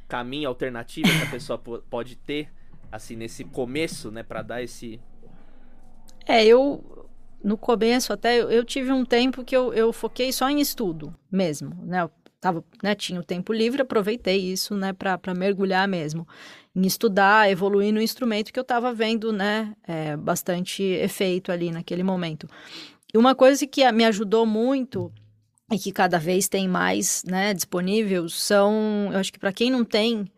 [0.08, 2.48] caminho alternativo que a pessoa pode ter,
[2.92, 5.02] assim, nesse começo, né, para dar esse.
[6.28, 7.10] É, eu.
[7.44, 11.74] No começo, até eu tive um tempo que eu, eu foquei só em estudo mesmo,
[11.84, 12.04] né?
[12.04, 12.12] Eu
[12.42, 16.28] tava, né, tinha o tempo livre, aproveitei isso, né, para mergulhar mesmo,
[16.76, 22.02] em estudar, evoluir no instrumento que eu estava vendo, né, é, bastante efeito ali naquele
[22.02, 22.50] momento.
[23.14, 25.12] E uma coisa que me ajudou muito
[25.72, 29.86] e que cada vez tem mais né, disponível são, eu acho que para quem não
[29.86, 30.30] tem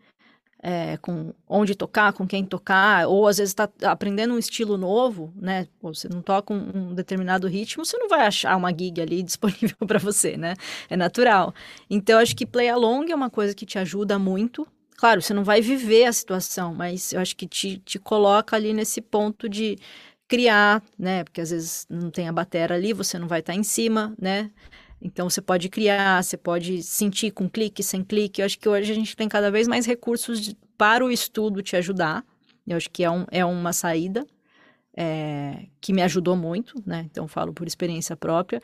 [0.66, 5.30] é, com onde tocar, com quem tocar, ou às vezes está aprendendo um estilo novo,
[5.36, 5.68] né?
[5.82, 9.76] Você não toca um, um, determinado ritmo, você não vai achar uma gig ali disponível
[9.86, 10.54] para você, né?
[10.88, 11.54] É natural.
[11.90, 14.66] Então, acho que play along é uma coisa que te ajuda muito.
[14.96, 18.72] Claro, você não vai viver a situação, mas eu acho que te, te coloca ali
[18.72, 19.76] nesse ponto de
[20.26, 21.24] criar, né?
[21.24, 24.14] Porque às vezes não tem a bateria ali, você não vai estar tá em cima,
[24.18, 24.50] né?
[25.04, 28.40] Então você pode criar, você pode sentir com clique, sem clique.
[28.40, 31.76] Eu acho que hoje a gente tem cada vez mais recursos para o estudo te
[31.76, 32.24] ajudar.
[32.66, 34.26] Eu acho que é, um, é uma saída
[34.96, 37.06] é, que me ajudou muito, né?
[37.10, 38.62] Então falo por experiência própria.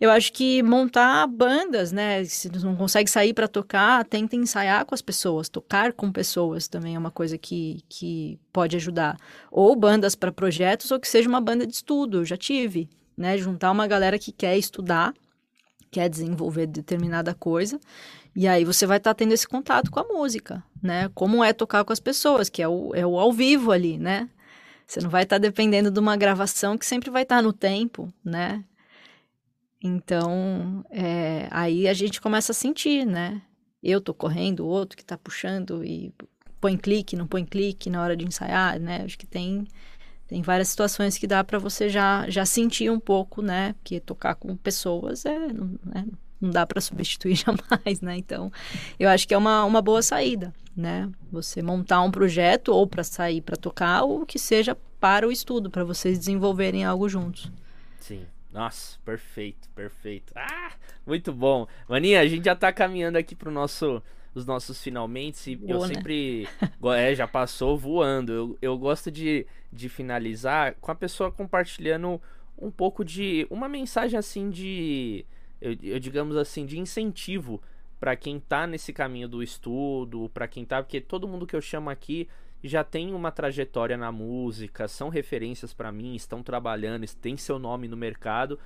[0.00, 2.24] Eu acho que montar bandas, né?
[2.24, 6.94] Se não consegue sair para tocar, tenta ensaiar com as pessoas, tocar com pessoas também
[6.94, 9.18] é uma coisa que, que pode ajudar.
[9.50, 12.18] Ou bandas para projetos, ou que seja uma banda de estudo.
[12.18, 13.36] Eu já tive, né?
[13.36, 15.12] Juntar uma galera que quer estudar
[15.92, 17.78] quer desenvolver determinada coisa
[18.34, 21.10] E aí você vai estar tá tendo esse contato com a música, né?
[21.14, 24.28] Como é tocar com as pessoas, que é o, é o ao vivo ali, né?
[24.86, 27.52] Você não vai estar tá dependendo de uma gravação que sempre vai estar tá no
[27.52, 28.64] tempo, né?
[29.84, 33.42] Então, é, aí a gente começa a sentir, né?
[33.82, 36.12] Eu tô correndo, o outro que tá puxando e
[36.60, 39.02] põe clique, não põe clique na hora de ensaiar, né?
[39.04, 39.66] Acho que tem
[40.32, 43.74] tem várias situações que dá para você já já sentir um pouco, né?
[43.74, 46.06] Porque tocar com pessoas é, não, né?
[46.40, 48.16] não dá para substituir jamais, né?
[48.16, 48.50] Então,
[48.98, 51.10] eu acho que é uma, uma boa saída, né?
[51.30, 55.70] Você montar um projeto ou para sair para tocar ou que seja para o estudo,
[55.70, 57.52] para vocês desenvolverem algo juntos.
[58.00, 58.24] Sim.
[58.50, 60.32] Nossa, perfeito, perfeito.
[60.34, 60.72] Ah,
[61.06, 61.66] muito bom.
[61.86, 64.02] Maninha, a gente já tá caminhando aqui pro nosso
[64.34, 65.52] os nossos finalmente.
[65.52, 65.88] E eu né?
[65.88, 66.48] sempre.
[66.96, 68.32] É, já passou voando.
[68.32, 72.20] Eu, eu gosto de, de finalizar com a pessoa compartilhando
[72.58, 73.46] um pouco de.
[73.50, 75.24] Uma mensagem assim de.
[75.60, 77.62] Eu, eu digamos assim, de incentivo
[78.00, 80.82] para quem tá nesse caminho do estudo, para quem tá.
[80.82, 82.28] Porque todo mundo que eu chamo aqui
[82.64, 87.88] já tem uma trajetória na música, são referências para mim, estão trabalhando, tem seu nome
[87.88, 88.58] no mercado.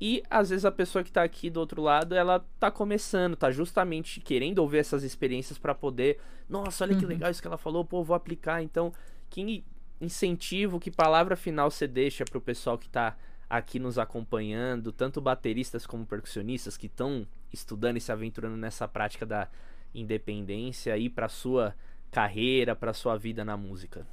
[0.00, 3.50] E às vezes a pessoa que tá aqui do outro lado, ela tá começando, tá
[3.50, 6.18] justamente querendo ouvir essas experiências para poder,
[6.48, 7.00] nossa, olha uhum.
[7.00, 8.62] que legal isso que ela falou, pô, vou aplicar.
[8.62, 8.92] Então,
[9.30, 9.64] que
[10.00, 13.16] incentivo, que palavra final você deixa pro pessoal que tá
[13.48, 19.24] aqui nos acompanhando, tanto bateristas como percussionistas que estão estudando e se aventurando nessa prática
[19.24, 19.48] da
[19.94, 21.74] independência aí para sua
[22.10, 24.06] carreira, para sua vida na música?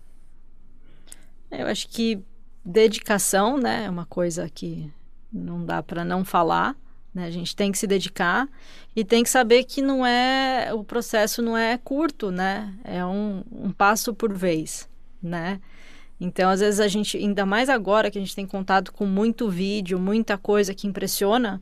[1.51, 2.23] Eu acho que
[2.63, 4.91] dedicação, né, é uma coisa que
[5.33, 6.75] não dá para não falar.
[7.13, 7.25] Né?
[7.25, 8.47] A gente tem que se dedicar
[8.95, 12.73] e tem que saber que não é o processo não é curto, né?
[12.83, 14.89] É um, um passo por vez,
[15.21, 15.59] né?
[16.19, 19.49] Então, às vezes a gente, ainda mais agora que a gente tem contato com muito
[19.49, 21.61] vídeo, muita coisa que impressiona,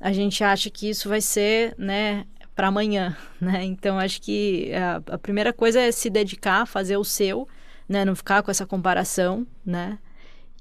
[0.00, 3.64] a gente acha que isso vai ser, né, para amanhã, né?
[3.64, 7.46] Então acho que a, a, primeira coisa é se dedicar, fazer o seu,
[7.88, 8.04] né?
[8.04, 9.98] Não ficar com essa comparação, né?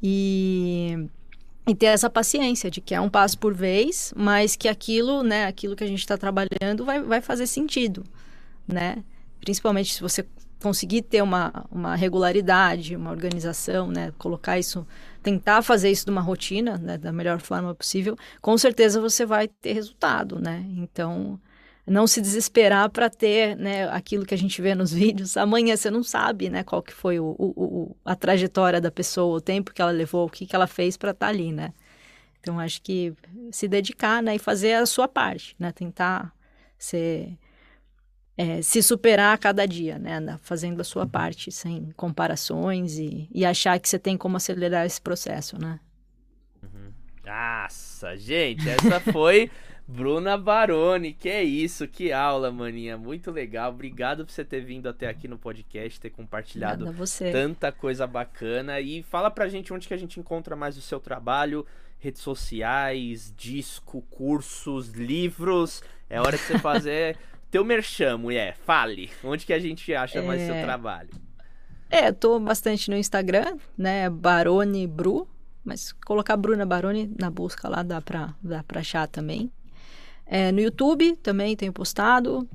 [0.01, 1.07] E,
[1.67, 5.45] e ter essa paciência de que é um passo por vez, mas que aquilo, né?
[5.45, 8.03] Aquilo que a gente está trabalhando vai, vai fazer sentido,
[8.65, 9.03] né?
[9.41, 10.25] Principalmente se você
[10.61, 14.13] conseguir ter uma, uma regularidade, uma organização, né?
[14.17, 14.87] Colocar isso,
[15.21, 16.97] tentar fazer isso de uma rotina, né?
[16.97, 20.65] Da melhor forma possível, com certeza você vai ter resultado, né?
[20.77, 21.39] Então,
[21.87, 25.37] não se desesperar para ter né, aquilo que a gente vê nos vídeos.
[25.37, 29.37] Amanhã você não sabe né, qual que foi o, o, o, a trajetória da pessoa,
[29.37, 31.73] o tempo que ela levou, o que, que ela fez para estar tá ali, né?
[32.39, 33.13] Então, acho que
[33.51, 35.71] se dedicar né, e fazer a sua parte, né?
[35.71, 36.33] Tentar
[36.77, 37.37] ser,
[38.37, 40.37] é, se superar a cada dia, né?
[40.41, 45.01] Fazendo a sua parte, sem comparações e, e achar que você tem como acelerar esse
[45.01, 45.79] processo, né?
[46.61, 46.91] Uhum.
[47.25, 49.49] Nossa, gente, essa foi...
[49.87, 53.71] Bruna Baroni, que é isso, que aula, maninha, muito legal.
[53.71, 56.93] Obrigado por você ter vindo até aqui no podcast, ter compartilhado
[57.31, 58.81] tanta coisa bacana.
[58.81, 61.65] E fala pra gente onde que a gente encontra mais o seu trabalho,
[61.99, 65.81] redes sociais, disco, cursos, livros.
[66.09, 67.17] É hora de você fazer
[67.49, 68.57] teu merchan, mulher.
[68.57, 70.47] Fale, onde que a gente acha mais é...
[70.47, 71.11] seu trabalho?
[71.89, 75.25] É, tô bastante no Instagram, né, Barone Bru,
[75.63, 79.49] mas colocar Bruna Baroni na busca lá dá pra, dá pra achar também.
[80.27, 82.47] É, no YouTube também tenho postado.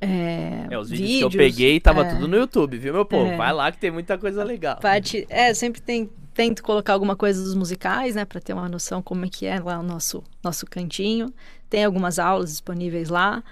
[0.00, 3.04] É, é os vídeos, vídeos, que eu peguei tava é, tudo no YouTube, viu, meu
[3.04, 3.30] povo?
[3.30, 4.78] É, Vai lá que tem muita coisa legal.
[4.78, 9.02] Parte, é, sempre tem, tento colocar alguma coisa dos musicais, né, para ter uma noção
[9.02, 11.32] como é que é lá o nosso nosso cantinho.
[11.68, 13.42] Tem algumas aulas disponíveis lá.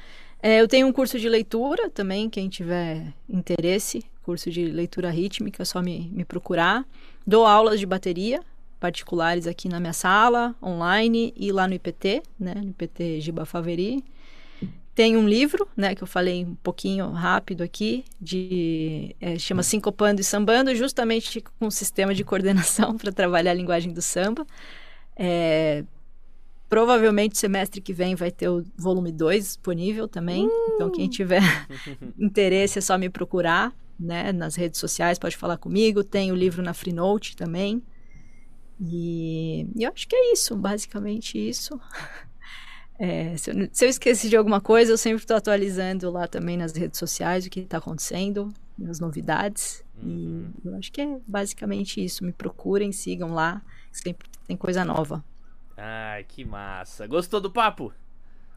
[0.42, 5.62] É, eu tenho um curso de leitura também, quem tiver interesse, curso de leitura rítmica,
[5.62, 6.86] é só me, me procurar.
[7.26, 8.40] Dou aulas de bateria,
[8.80, 14.02] particulares aqui na minha sala, online e lá no IPT, né, no IPT Giba Faveri.
[14.94, 20.20] Tem um livro, né, que eu falei um pouquinho rápido aqui, de é, chama Sincopando
[20.20, 24.46] e Sambando, justamente com um sistema de coordenação para trabalhar a linguagem do samba.
[25.14, 25.84] É,
[26.68, 30.46] provavelmente semestre que vem vai ter o volume 2 disponível também.
[30.46, 30.50] Uh!
[30.74, 31.42] Então, quem tiver
[32.18, 36.02] interesse é só me procurar, né, nas redes sociais, pode falar comigo.
[36.02, 37.82] Tem o livro na Freenote também.
[38.80, 41.78] E, e eu acho que é isso, basicamente isso.
[43.02, 46.58] É, se, eu, se, eu, esqueci de alguma coisa, eu sempre estou atualizando lá também
[46.58, 48.52] nas redes sociais o que está acontecendo,
[48.86, 49.82] as novidades.
[49.96, 50.52] Uhum.
[50.62, 52.22] E eu acho que é basicamente isso.
[52.22, 55.24] Me procurem, sigam lá, sempre tem coisa nova.
[55.78, 57.06] Ai, que massa.
[57.06, 57.90] Gostou do papo?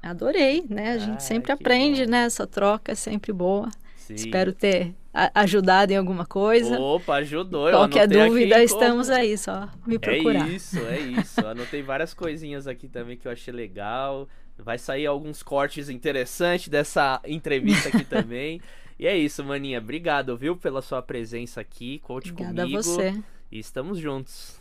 [0.01, 0.91] Adorei, né?
[0.91, 2.11] A gente Ai, sempre aprende, bom.
[2.11, 2.25] né?
[2.25, 3.69] Essa troca é sempre boa.
[3.95, 4.15] Sim.
[4.15, 6.79] Espero ter ajudado em alguma coisa.
[6.79, 7.69] Opa, ajudou.
[7.69, 9.19] Qualquer dúvida, estamos como...
[9.19, 10.49] aí, só me procurar.
[10.49, 11.39] É isso, é isso.
[11.45, 14.27] Anotei várias coisinhas aqui também que eu achei legal.
[14.57, 18.59] Vai sair alguns cortes interessantes dessa entrevista aqui também.
[18.97, 19.79] E é isso, maninha.
[19.79, 21.99] Obrigado, viu, pela sua presença aqui.
[21.99, 22.79] Conte Obrigada comigo.
[22.79, 23.13] a você.
[23.51, 24.59] E estamos juntos.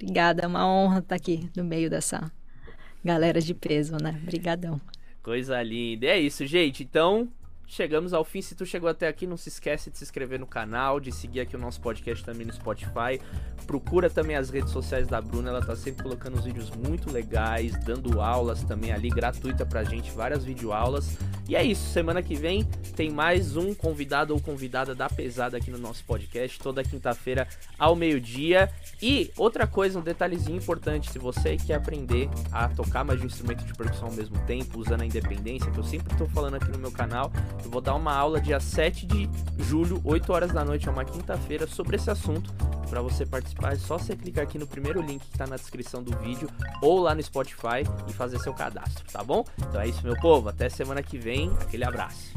[0.00, 2.30] Obrigada, é uma honra estar aqui no meio dessa
[3.04, 4.20] galera de peso, né?
[4.22, 4.80] Obrigadão.
[5.22, 6.06] Coisa linda.
[6.06, 6.82] E é isso, gente.
[6.84, 7.28] Então,
[7.68, 8.40] chegamos ao fim.
[8.42, 11.40] Se tu chegou até aqui, não se esquece de se inscrever no canal, de seguir
[11.40, 13.20] aqui o nosso podcast também no Spotify.
[13.66, 17.72] Procura também as redes sociais da Bruna, ela tá sempre colocando uns vídeos muito legais,
[17.84, 21.18] dando aulas também ali gratuita pra gente, várias videoaulas.
[21.46, 22.64] E é isso, semana que vem
[22.96, 27.46] tem mais um convidado ou convidada da pesada aqui no nosso podcast, toda quinta-feira
[27.78, 28.70] ao meio-dia.
[29.00, 33.28] E outra coisa, um detalhezinho importante, se você quer aprender a tocar mais de um
[33.28, 36.70] instrumento de percussão ao mesmo tempo, usando a independência, que eu sempre tô falando aqui
[36.70, 37.32] no meu canal,
[37.64, 39.28] eu vou dar uma aula dia 7 de
[39.58, 42.52] julho, 8 horas da noite, é uma quinta-feira, sobre esse assunto.
[42.88, 46.02] Para você participar, é só você clicar aqui no primeiro link que está na descrição
[46.02, 46.48] do vídeo
[46.80, 49.44] ou lá no Spotify e fazer seu cadastro, tá bom?
[49.58, 50.48] Então é isso, meu povo.
[50.48, 51.50] Até semana que vem.
[51.60, 52.32] Aquele abraço.